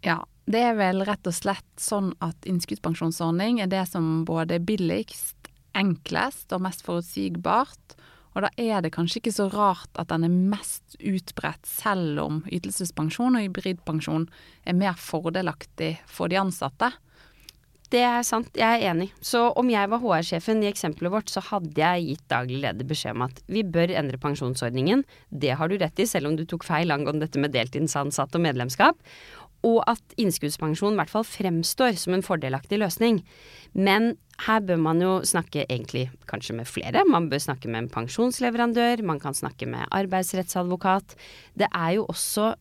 Ja, 0.06 0.20
det 0.46 0.62
er 0.62 0.76
vel 0.78 1.02
rett 1.08 1.26
og 1.26 1.34
slett 1.34 1.66
sånn 1.82 2.12
at 2.22 2.46
innskuddspensjonsordning 2.46 3.64
er 3.64 3.72
det 3.72 3.86
som 3.90 4.26
både 4.28 4.60
er 4.60 4.68
billigst, 4.68 5.50
enklest 5.78 6.54
og 6.54 6.66
mest 6.68 6.86
forutsigbart. 6.86 7.96
Og 8.36 8.44
da 8.44 8.52
er 8.60 8.84
det 8.84 8.92
kanskje 8.96 9.22
ikke 9.22 9.36
så 9.38 9.48
rart 9.54 10.02
at 10.02 10.12
den 10.12 10.28
er 10.28 10.38
mest 10.52 10.98
utbredt, 11.00 11.64
selv 11.68 12.20
om 12.26 12.44
ytelsespensjon 12.52 13.40
og 13.40 13.48
hybridpensjon 13.48 14.28
er 14.68 14.78
mer 14.78 15.00
fordelaktig 15.00 15.96
for 16.12 16.32
de 16.32 16.42
ansatte. 16.42 16.92
Det 17.94 18.02
er 18.02 18.24
sant, 18.26 18.50
jeg 18.58 18.82
er 18.82 18.90
enig. 18.90 19.12
Så 19.24 19.40
om 19.56 19.70
jeg 19.70 19.88
var 19.92 20.02
HR-sjefen 20.02 20.64
i 20.64 20.68
eksempelet 20.68 21.14
vårt, 21.14 21.30
så 21.32 21.44
hadde 21.52 21.78
jeg 21.80 22.08
gitt 22.10 22.24
daglig 22.34 22.58
leder 22.64 22.88
beskjed 22.90 23.16
om 23.16 23.24
at 23.28 23.40
vi 23.48 23.62
bør 23.64 23.94
endre 23.94 24.20
pensjonsordningen. 24.20 25.06
Det 25.30 25.54
har 25.56 25.70
du 25.70 25.78
rett 25.80 26.02
i, 26.02 26.08
selv 26.10 26.32
om 26.32 26.36
du 26.36 26.44
tok 26.50 26.66
feil 26.68 26.92
angående 26.92 27.28
dette 27.28 27.40
med 27.40 27.54
deltidsansatte 27.56 28.42
og 28.42 28.46
medlemskap 28.48 29.00
og 29.66 29.82
at 29.90 30.16
innskuddspensjon 30.22 30.94
i 30.94 31.00
hvert 31.00 31.12
fall 31.12 31.26
fremstår 31.28 31.98
som 32.00 32.16
en 32.16 32.26
fordelaktig 32.26 32.80
løsning. 32.82 33.24
Men 33.74 34.14
her 34.46 34.62
bør 34.64 34.78
man 34.82 35.02
jo 35.02 35.14
snakke 35.28 35.66
egentlig 35.66 36.10
kanskje 36.30 36.58
med 36.60 36.70
flere. 36.70 37.06
Man 37.10 37.30
bør 37.32 37.42
snakke 37.42 37.72
med 37.72 37.86
en 37.86 37.94
pensjonsleverandør, 37.94 39.04
man 39.08 39.20
kan 39.24 39.34
snakke 39.34 39.68
med 39.70 39.88
arbeidsrettsadvokat. 39.96 41.18
Det 41.58 41.72
er 41.72 41.98
jo 41.98 42.06
også 42.12 42.54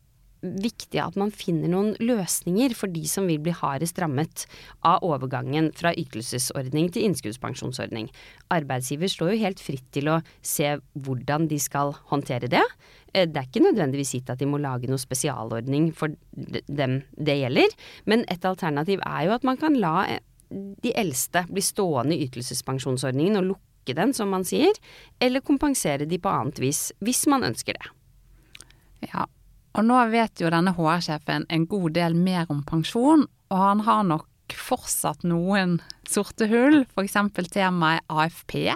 viktig 0.44 1.00
at 1.00 1.16
man 1.18 1.32
finner 1.34 1.70
noen 1.72 1.94
løsninger 2.02 2.74
for 2.76 2.92
de 2.92 3.04
som 3.08 3.28
vil 3.30 3.40
bli 3.42 3.54
hardest 3.56 3.98
rammet 4.02 4.44
av 4.86 5.04
overgangen 5.06 5.70
fra 5.76 5.94
ytelsesordning 5.96 6.90
til 6.92 7.08
innskuddspensjonsordning. 7.08 8.10
Arbeidsgiver 8.54 9.10
står 9.10 9.34
jo 9.34 9.42
helt 9.44 9.62
fritt 9.64 9.86
til 9.96 10.10
å 10.12 10.20
se 10.44 10.76
hvordan 11.06 11.48
de 11.50 11.60
skal 11.62 11.94
håndtere 12.12 12.50
det. 12.52 12.64
Eh, 13.14 13.28
det 13.30 13.40
er 13.40 13.48
ikke 13.48 13.64
nødvendigvis 13.64 14.14
gitt 14.16 14.32
at 14.32 14.42
de 14.42 14.48
må 14.50 14.58
lage 14.62 14.90
noe 14.90 15.00
spesialordning 15.00 15.92
for 15.96 16.14
dem 16.34 17.00
det 17.14 17.38
gjelder, 17.40 17.76
men 18.10 18.26
et 18.32 18.44
alternativ 18.44 19.02
er 19.06 19.28
jo 19.28 19.36
at 19.36 19.46
man 19.46 19.60
kan 19.60 19.78
la 19.78 19.96
eh, 20.10 20.22
de 20.50 20.92
eldste 20.98 21.46
bli 21.50 21.62
stående 21.64 22.16
i 22.16 22.26
ytelsespensjonsordningen 22.26 23.40
og 23.40 23.48
lukke 23.54 23.96
den, 23.96 24.14
som 24.16 24.30
man 24.32 24.46
sier, 24.48 24.74
eller 25.22 25.44
kompensere 25.44 26.08
de 26.08 26.18
på 26.18 26.30
annet 26.30 26.60
vis, 26.62 26.88
hvis 27.04 27.24
man 27.30 27.46
ønsker 27.46 27.78
det. 27.78 27.90
Ja, 29.10 29.26
og 29.74 29.86
nå 29.88 29.98
vet 30.12 30.40
jo 30.40 30.52
denne 30.52 30.74
HR-sjefen 30.76 31.48
en 31.52 31.66
god 31.70 31.96
del 31.96 32.14
mer 32.16 32.46
om 32.52 32.62
pensjon, 32.66 33.26
og 33.50 33.58
han 33.58 33.82
har 33.86 34.06
nok 34.06 34.54
fortsatt 34.54 35.24
noen 35.26 35.78
sorte 36.08 36.48
hull, 36.50 36.84
f.eks. 36.94 37.16
temaet 37.52 38.04
AFP. 38.08 38.74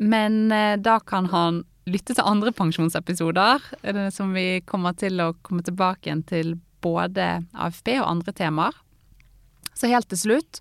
Men 0.00 0.52
eh, 0.52 0.76
da 0.80 0.98
kan 1.00 1.28
han 1.32 1.64
lytte 1.88 2.14
til 2.16 2.26
andre 2.26 2.52
pensjonsepisoder, 2.56 3.62
som 4.12 4.34
vi 4.36 4.60
kommer 4.68 4.96
til 4.98 5.20
å 5.22 5.32
komme 5.46 5.64
tilbake 5.66 6.08
igjen 6.08 6.24
til 6.28 6.54
både 6.84 7.42
AFP 7.54 7.94
og 8.00 8.08
andre 8.08 8.34
temaer. 8.36 8.76
Så 9.76 9.88
helt 9.88 10.10
til 10.12 10.20
slutt, 10.20 10.60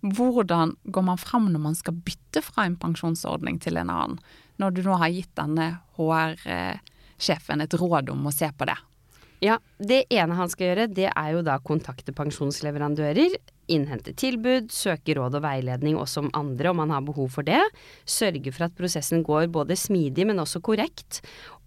hvordan 0.00 0.76
går 0.84 1.04
man 1.04 1.18
fram 1.20 1.50
når 1.50 1.64
man 1.64 1.76
skal 1.78 1.98
bytte 2.06 2.42
fra 2.44 2.66
en 2.68 2.78
pensjonsordning 2.80 3.58
til 3.62 3.80
en 3.80 3.90
annen? 3.92 4.20
Når 4.62 4.76
du 4.76 4.82
nå 4.86 4.98
har 5.00 5.12
gitt 5.12 5.32
denne 5.38 5.72
HR-sjefen 5.98 7.64
et 7.64 7.76
råd 7.80 8.12
om 8.12 8.28
å 8.28 8.34
se 8.34 8.50
på 8.52 8.68
det. 8.68 8.76
Ja, 9.40 9.56
det 9.80 10.04
ene 10.12 10.36
han 10.36 10.50
skal 10.52 10.70
gjøre, 10.70 10.90
det 10.92 11.08
er 11.08 11.30
jo 11.32 11.40
da 11.44 11.56
kontakte 11.64 12.12
pensjonsleverandører 12.16 13.38
innhente 13.70 14.14
tilbud, 14.18 14.70
søke 14.74 15.16
råd 15.18 15.38
og 15.38 15.44
veiledning 15.44 15.98
også 16.00 16.24
om 16.24 16.30
andre 16.36 16.72
om 16.72 16.80
man 16.82 16.94
har 16.94 17.04
behov 17.06 17.30
for 17.36 17.46
det. 17.46 17.60
Sørge 18.08 18.52
for 18.54 18.66
at 18.66 18.76
prosessen 18.78 19.24
går 19.26 19.50
både 19.52 19.78
smidig, 19.78 20.26
men 20.28 20.42
også 20.42 20.62
korrekt. 20.64 21.22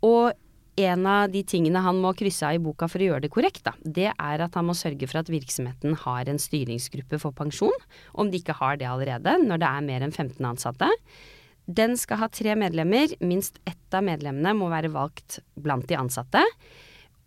Og 0.05 0.33
en 0.75 1.05
av 1.05 1.29
de 1.29 1.43
tingene 1.45 1.81
han 1.85 1.99
må 2.01 2.15
krysse 2.17 2.47
av 2.47 2.57
i 2.57 2.61
boka 2.61 2.87
for 2.89 3.01
å 3.01 3.09
gjøre 3.11 3.25
det 3.27 3.33
korrekt, 3.33 3.61
da, 3.67 3.75
det 3.85 4.09
er 4.11 4.41
at 4.41 4.55
han 4.57 4.65
må 4.65 4.73
sørge 4.77 5.05
for 5.09 5.21
at 5.21 5.29
virksomheten 5.29 5.93
har 6.01 6.29
en 6.29 6.41
styringsgruppe 6.41 7.19
for 7.21 7.35
pensjon, 7.37 7.85
om 8.17 8.31
de 8.31 8.41
ikke 8.41 8.57
har 8.57 8.79
det 8.81 8.89
allerede, 8.89 9.37
når 9.45 9.61
det 9.61 9.69
er 9.69 9.85
mer 9.85 10.07
enn 10.07 10.15
15 10.15 10.49
ansatte. 10.49 10.89
Den 11.63 11.93
skal 11.99 12.19
ha 12.23 12.31
tre 12.33 12.57
medlemmer, 12.59 13.13
minst 13.23 13.61
ett 13.69 13.95
av 13.95 14.03
medlemmene 14.03 14.55
må 14.57 14.71
være 14.73 14.91
valgt 14.91 15.39
blant 15.55 15.85
de 15.87 15.99
ansatte. 15.99 16.41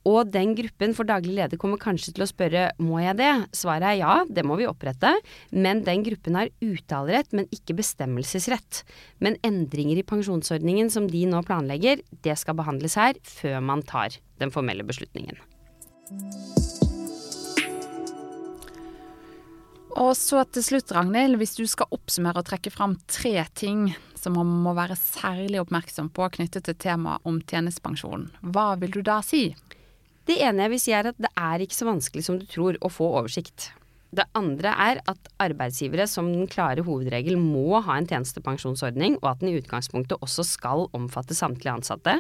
Og 0.07 0.31
den 0.31 0.55
gruppen 0.55 0.95
for 0.95 1.09
daglig 1.09 1.35
leder 1.35 1.59
kommer 1.59 1.81
kanskje 1.83 2.15
til 2.15 2.23
å 2.23 2.31
spørre 2.31 2.69
må 2.83 3.01
jeg 3.03 3.19
det? 3.19 3.31
Svaret 3.57 3.89
er 3.91 3.99
ja, 3.99 4.15
det 4.31 4.45
må 4.47 4.59
vi 4.61 4.69
opprette. 4.71 5.11
Men 5.51 5.83
den 5.87 6.05
gruppen 6.07 6.39
har 6.39 6.53
uttalerett, 6.63 7.33
men 7.35 7.51
ikke 7.55 7.79
bestemmelsesrett. 7.81 8.85
Men 9.19 9.41
endringer 9.47 9.99
i 9.99 10.07
pensjonsordningen 10.07 10.93
som 10.95 11.11
de 11.11 11.25
nå 11.27 11.43
planlegger, 11.47 12.05
det 12.23 12.39
skal 12.39 12.59
behandles 12.59 12.95
her 13.01 13.19
før 13.27 13.59
man 13.67 13.83
tar 13.87 14.15
den 14.39 14.55
formelle 14.55 14.87
beslutningen. 14.87 15.41
Og 19.97 20.13
så 20.13 20.43
til 20.53 20.63
slutt, 20.63 20.93
Ragnhild, 20.93 21.39
hvis 21.41 21.57
du 21.57 21.65
skal 21.67 21.89
oppsummere 21.97 22.43
og 22.43 22.47
trekke 22.51 22.71
fram 22.71 22.99
tre 23.09 23.41
ting 23.57 23.89
som 24.15 24.37
man 24.37 24.51
må 24.61 24.75
være 24.77 24.99
særlig 24.99 25.63
oppmerksom 25.63 26.11
på 26.13 26.29
knyttet 26.37 26.67
til 26.69 26.77
temaet 26.77 27.25
om 27.27 27.39
tjenestepensjon, 27.41 28.29
hva 28.53 28.75
vil 28.81 28.93
du 28.93 29.01
da 29.07 29.23
si? 29.25 29.49
Det 30.27 30.41
ene 30.43 30.67
jeg 30.67 30.73
vil 30.73 30.83
si 30.83 30.95
er 30.97 31.11
at 31.13 31.19
det 31.23 31.31
er 31.39 31.63
ikke 31.63 31.79
så 31.79 31.87
vanskelig 31.87 32.25
som 32.27 32.39
du 32.41 32.47
tror 32.51 32.79
å 32.83 32.91
få 32.91 33.09
oversikt. 33.21 33.71
Det 34.17 34.25
andre 34.39 34.73
er 34.81 35.01
at 35.11 35.31
arbeidsgivere 35.43 36.07
som 36.11 36.29
den 36.33 36.49
klare 36.51 36.85
hovedregel 36.87 37.37
må 37.39 37.81
ha 37.85 37.99
en 37.99 38.09
tjenestepensjonsordning, 38.09 39.19
og 39.23 39.33
at 39.33 39.43
den 39.43 39.53
i 39.53 39.59
utgangspunktet 39.61 40.23
også 40.25 40.47
skal 40.47 40.87
omfatte 40.97 41.37
samtlige 41.37 41.75
ansatte. 41.75 42.17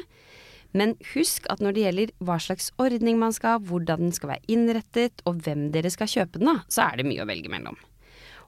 Men 0.76 0.94
husk 1.14 1.46
at 1.50 1.62
når 1.62 1.74
det 1.74 1.84
gjelder 1.86 2.14
hva 2.26 2.36
slags 2.42 2.68
ordning 2.82 3.18
man 3.20 3.34
skal 3.34 3.56
ha, 3.56 3.64
hvordan 3.70 4.06
den 4.08 4.14
skal 4.14 4.34
være 4.34 4.50
innrettet, 4.52 5.22
og 5.24 5.42
hvem 5.46 5.70
dere 5.74 5.92
skal 5.94 6.10
kjøpe 6.10 6.42
den 6.42 6.52
av, 6.52 6.64
så 6.68 6.88
er 6.88 7.00
det 7.00 7.08
mye 7.08 7.24
å 7.24 7.30
velge 7.30 7.52
mellom. 7.52 7.78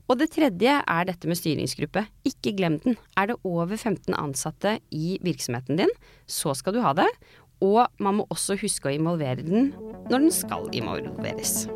Og 0.08 0.16
det 0.16 0.30
tredje 0.32 0.72
er 0.80 1.04
dette 1.04 1.28
med 1.28 1.36
styringsgruppe. 1.36 2.06
Ikke 2.28 2.54
glem 2.56 2.78
den. 2.80 2.96
Er 3.20 3.28
det 3.28 3.40
over 3.44 3.76
15 3.76 4.14
ansatte 4.16 4.78
i 4.88 5.18
virksomheten 5.24 5.76
din, 5.80 5.92
så 6.24 6.54
skal 6.56 6.76
du 6.76 6.80
ha 6.84 6.94
det. 6.96 7.08
Og 7.64 7.86
man 7.98 8.20
må 8.20 8.26
også 8.30 8.58
huske 8.60 8.90
å 8.90 8.94
involvere 8.94 9.42
den 9.42 9.72
når 10.08 10.28
den 10.28 10.32
skal 10.34 10.68
involveres. 10.72 11.66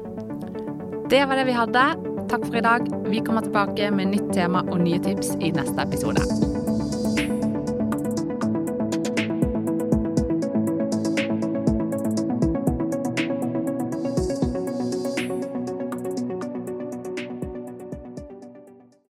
Det 1.13 1.21
var 1.29 1.37
det 1.37 1.49
vi 1.51 1.59
hadde. 1.59 1.85
Takk 2.31 2.47
for 2.47 2.57
i 2.57 2.65
dag. 2.65 2.89
Vi 3.11 3.21
kommer 3.27 3.45
tilbake 3.45 3.91
med 3.93 4.15
nytt 4.15 4.33
tema 4.33 4.65
og 4.71 4.81
nye 4.87 5.03
tips 5.03 5.35
i 5.43 5.53
neste 5.53 5.85
episode. 5.85 6.62